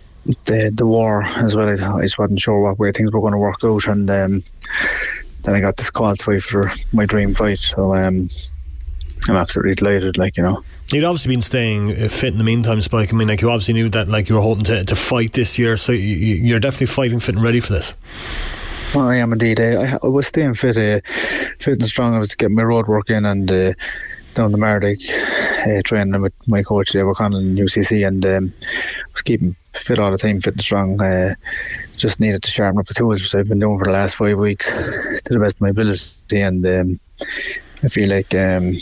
[0.45, 1.69] the the war as well.
[1.69, 4.43] I, I just wasn't sure what way things were going to work out, and um,
[5.49, 7.59] then I got this fight for my dream fight.
[7.59, 8.29] So um,
[9.29, 10.19] I'm absolutely delighted.
[10.19, 10.61] Like you know,
[10.93, 13.13] you'd obviously been staying fit in the meantime, Spike.
[13.13, 15.59] I mean, like you obviously knew that like you were hoping to, to fight this
[15.59, 17.95] year, so you, are definitely fighting fit and ready for this.
[18.95, 19.61] Well, I am indeed.
[19.61, 21.01] I, I was staying fit, uh,
[21.59, 22.15] fit and strong.
[22.15, 23.51] I was getting my road work in and.
[23.51, 23.73] Uh,
[24.35, 25.03] down the Mardyke,
[25.67, 28.53] uh, training with my coach Dave O'Connell in UCC, and um,
[29.13, 31.01] was keeping fit all the time, fit and strong.
[31.01, 31.35] Uh,
[31.97, 34.39] just needed to sharpen up the tools, which I've been doing for the last five
[34.39, 37.01] weeks to the best of my ability, and um,
[37.83, 38.73] I feel like um,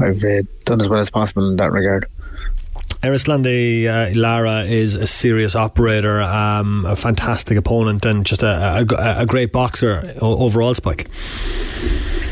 [0.00, 2.06] I've uh, done as well as possible in that regard.
[3.02, 9.22] Erislandy uh, Lara is a serious operator, um, a fantastic opponent, and just a, a,
[9.22, 11.08] a great boxer overall, Spike.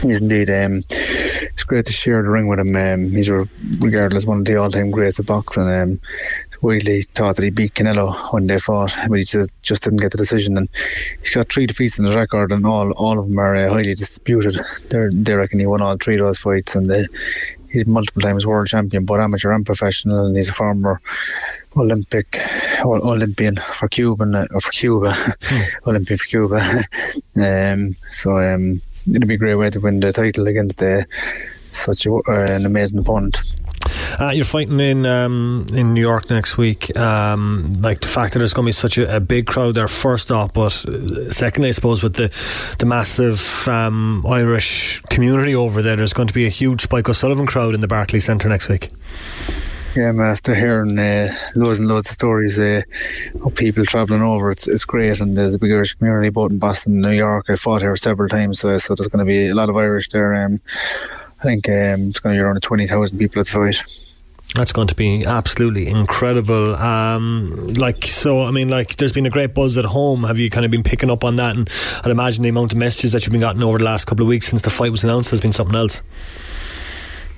[0.03, 0.49] He's indeed.
[0.49, 2.75] Um, it's great to share the ring with him.
[2.75, 5.69] Um, he's regarded as one of the all-time greats of boxing.
[5.69, 6.01] Um,
[6.63, 10.13] widely thought that he beat Canelo when they fought, but he just, just didn't get
[10.13, 10.57] the decision.
[10.57, 10.69] And
[11.21, 13.95] he's got three defeats in his record, and all all of them are uh, highly
[13.95, 14.57] disputed.
[14.89, 17.05] They're, they reckon he won all three of those fights, and uh,
[17.71, 21.01] he's multiple times world champion, both amateur and professional, and he's a former
[21.77, 22.41] Olympic
[22.85, 25.89] Olympian for Cuba, uh, or for Cuba, hmm.
[25.89, 26.85] Olympian for Cuba.
[27.37, 31.03] um, so um, it'd be a great way to win the title against uh,
[31.71, 33.39] such a, uh, an amazing opponent.
[34.19, 36.95] Uh, you're fighting in um, in New York next week.
[36.97, 39.89] Um, like the fact that there's going to be such a, a, big crowd there,
[39.89, 42.31] first off, but uh, secondly, I suppose with the
[42.79, 47.47] the massive um, Irish community over there, there's going to be a huge Spike O'Sullivan
[47.47, 48.91] crowd in the Barclays Centre next week.
[49.97, 52.83] Yeah, man, after hearing uh, loads and loads of stories uh,
[53.45, 55.21] of people travelling over, it's, it's great.
[55.21, 57.47] And there's a big Irish community both in Boston and New York.
[57.49, 60.09] I fought here several times, so, so there's going to be a lot of Irish
[60.09, 60.35] there.
[60.45, 60.61] Um,
[61.41, 64.11] I think um, it's going to be around 20,000 people at the fight.
[64.55, 66.75] That's going to be absolutely incredible.
[66.77, 70.25] Um, like so, I mean, like there's been a great buzz at home.
[70.25, 71.57] Have you kind of been picking up on that?
[71.57, 71.71] And
[72.05, 74.29] I'd imagine the amount of messages that you've been getting over the last couple of
[74.29, 76.01] weeks since the fight was announced has been something else.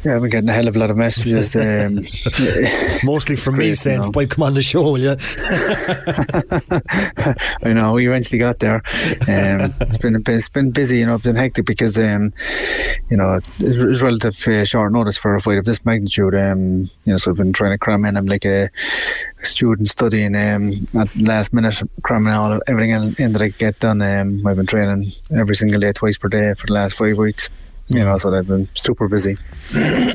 [0.05, 1.55] Yeah, I've been getting a hell of a lot of messages.
[1.55, 1.95] Um,
[3.05, 4.11] Mostly from me saying, you know.
[4.11, 5.11] Spike, come on the show, will you?
[7.63, 8.77] I know, we eventually got there.
[8.77, 12.33] Um, it's been it's been busy, you know, it's been hectic because, um,
[13.11, 16.35] you know, it was relative uh, short notice for a fight of this magnitude.
[16.35, 18.17] Um, you know, so I've been trying to cram in.
[18.17, 18.71] I'm like a,
[19.41, 23.79] a student studying um, at last minute, cramming all everything in, in that I get
[23.79, 24.03] done.
[24.03, 27.51] Um, I've been training every single day, twice per day for the last five weeks
[27.89, 29.37] you know, so they've been super busy.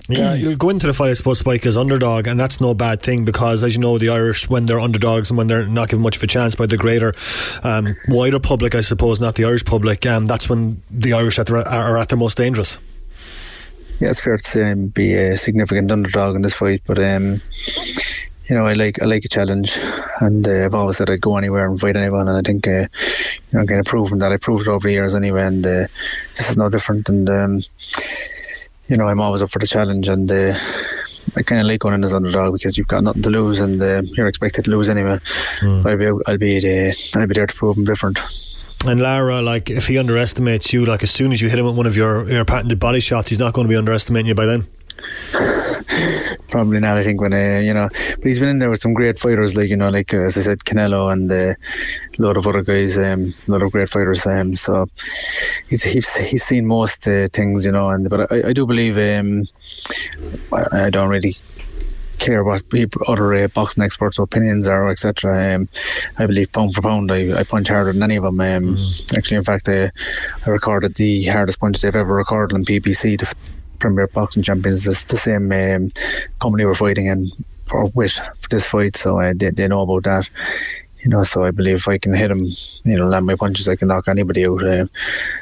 [0.09, 3.01] yeah, you'll go into the fight, I suppose, Spike, as underdog, and that's no bad
[3.01, 6.03] thing because, as you know, the Irish, when they're underdogs and when they're not given
[6.03, 7.13] much of a chance by the greater,
[7.63, 11.97] um, wider public, I suppose, not the Irish public, um, that's when the Irish are
[11.97, 12.77] at their most dangerous.
[13.99, 17.37] Yeah, it's fair to say um, be a significant underdog in this fight, but um,
[18.49, 19.77] you know, I like I like a challenge,
[20.21, 22.71] and uh, I've always said I'd go anywhere and fight anyone, and I think uh,
[22.71, 22.87] you
[23.53, 25.87] know, I'm kind of proven that I've proved it over the years anyway, and uh,
[26.35, 27.09] this is no different.
[27.09, 27.59] And um,
[28.87, 30.55] you know, I'm always up for the challenge, and uh,
[31.35, 33.81] I kind of like going in as underdog because you've got nothing to lose, and
[33.81, 35.19] uh, you're expected to lose anyway.
[35.59, 35.85] Mm.
[35.85, 38.19] I'll be I'll be uh, I'll be there to prove them different.
[38.85, 41.75] And Lara, like if he underestimates you, like as soon as you hit him with
[41.75, 44.45] one of your, your patented body shots, he's not going to be underestimating you by
[44.45, 44.67] then.
[46.49, 46.97] Probably not.
[46.97, 49.57] I think when uh, you know, but he's been in there with some great fighters,
[49.57, 52.63] like you know, like uh, as I said, Canelo and uh, a lot of other
[52.63, 54.25] guys, um, a lot of great fighters.
[54.25, 54.87] Um, so
[55.69, 57.89] he's he's, he's seen most uh, things, you know.
[57.89, 59.43] And but I, I do believe um,
[60.51, 61.33] I, I don't really
[62.17, 65.55] care what people, other uh, boxing experts' opinions are, etc.
[65.55, 65.69] Um,
[66.17, 68.39] I believe pound for pound, I, I punch harder than any of them.
[68.39, 69.17] Um, mm.
[69.17, 69.91] Actually, in fact, I,
[70.45, 73.17] I recorded the hardest punch they've ever recorded on PBC.
[73.79, 74.87] Premier Boxing Champions.
[74.87, 75.91] It's the same um,
[76.39, 77.27] company we're fighting in
[77.65, 80.29] for with for this fight, so uh, they, they know about that.
[81.01, 82.43] You know, so I believe if I can hit him,
[82.83, 84.63] you know, land my punches, I can knock anybody out.
[84.63, 84.87] Uh,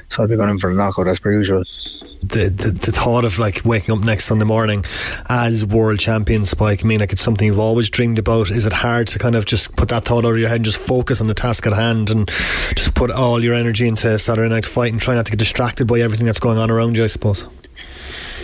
[0.09, 1.59] so I'll be going in for a knockout as per usual.
[1.59, 4.83] The, the, the thought of like waking up next Sunday morning
[5.29, 6.83] as world champion, Spike.
[6.83, 8.51] I mean, like it's something you've always dreamed about.
[8.51, 10.65] Is it hard to kind of just put that thought out of your head and
[10.65, 12.27] just focus on the task at hand and
[12.75, 15.87] just put all your energy into Saturday night's fight and try not to get distracted
[15.87, 17.05] by everything that's going on around you?
[17.05, 17.47] I suppose.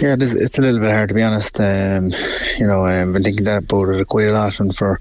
[0.02, 1.60] Yeah, it is, it's a little bit hard to be honest.
[1.60, 2.10] Um,
[2.58, 5.00] you know, I've been thinking that about it quite a lot, and for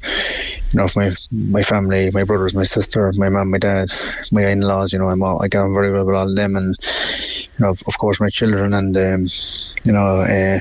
[0.73, 3.91] you know, for my my family, my brothers, my sister, my mum, my dad,
[4.31, 4.93] my in-laws.
[4.93, 7.65] You know, I'm all, I get on very well with all of them, and you
[7.65, 9.27] know, of, of course, my children, and um,
[9.85, 10.21] you know.
[10.21, 10.61] Uh,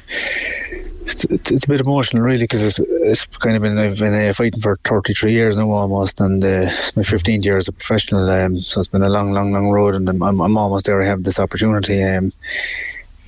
[1.02, 4.32] it's, it's, a bit emotional, really, because it's, it's, kind of been I've been uh,
[4.32, 8.30] fighting for 33 years now almost, and uh, my 15th year as a professional.
[8.30, 11.02] Um, so it's been a long, long, long road, and I'm, I'm, I'm almost there.
[11.02, 12.04] I have this opportunity.
[12.04, 12.32] Um,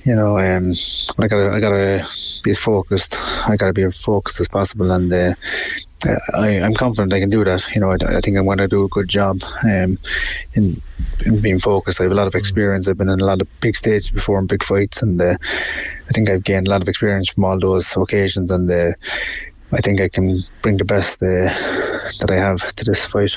[0.04, 0.72] you know, um,
[1.18, 2.06] I gotta, I gotta
[2.42, 3.18] be as focused.
[3.48, 5.34] I gotta be as focused as possible, and uh,
[6.34, 7.64] I, am confident I can do that.
[7.74, 9.98] You know, I, I think I'm going to do a good job um,
[10.54, 10.80] in,
[11.24, 12.00] in being focused.
[12.00, 12.88] I have a lot of experience.
[12.88, 15.36] I've been in a lot of big stages before in big fights, and uh,
[16.08, 18.50] I think I've gained a lot of experience from all those occasions.
[18.50, 18.92] And uh,
[19.72, 21.48] I think I can bring the best uh,
[22.20, 23.36] that I have to this fight.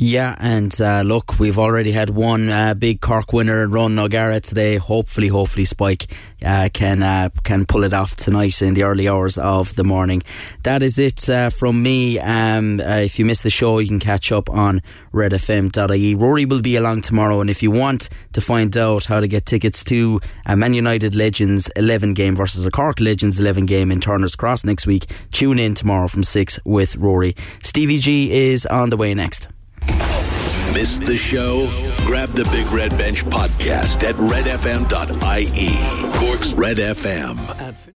[0.00, 4.38] Yeah, and uh, look, we've already had one uh, big Cork winner in Ron O'Gara
[4.38, 4.76] today.
[4.76, 6.06] Hopefully, hopefully Spike
[6.40, 10.22] uh, can uh, can pull it off tonight in the early hours of the morning.
[10.62, 12.20] That is it uh, from me.
[12.20, 14.82] Um, uh, if you missed the show, you can catch up on
[15.12, 16.14] redfm.ie.
[16.14, 19.46] Rory will be along tomorrow, and if you want to find out how to get
[19.46, 24.00] tickets to a Man United Legends 11 game versus a Cork Legends 11 game in
[24.00, 27.34] Turner's Cross next week, tune in tomorrow from 6 with Rory.
[27.64, 29.48] Stevie G is on the way next.
[30.78, 31.66] Missed the show?
[32.06, 35.72] Grab the Big Red Bench podcast at redfm.ie.
[36.20, 37.78] Cork's Red FM.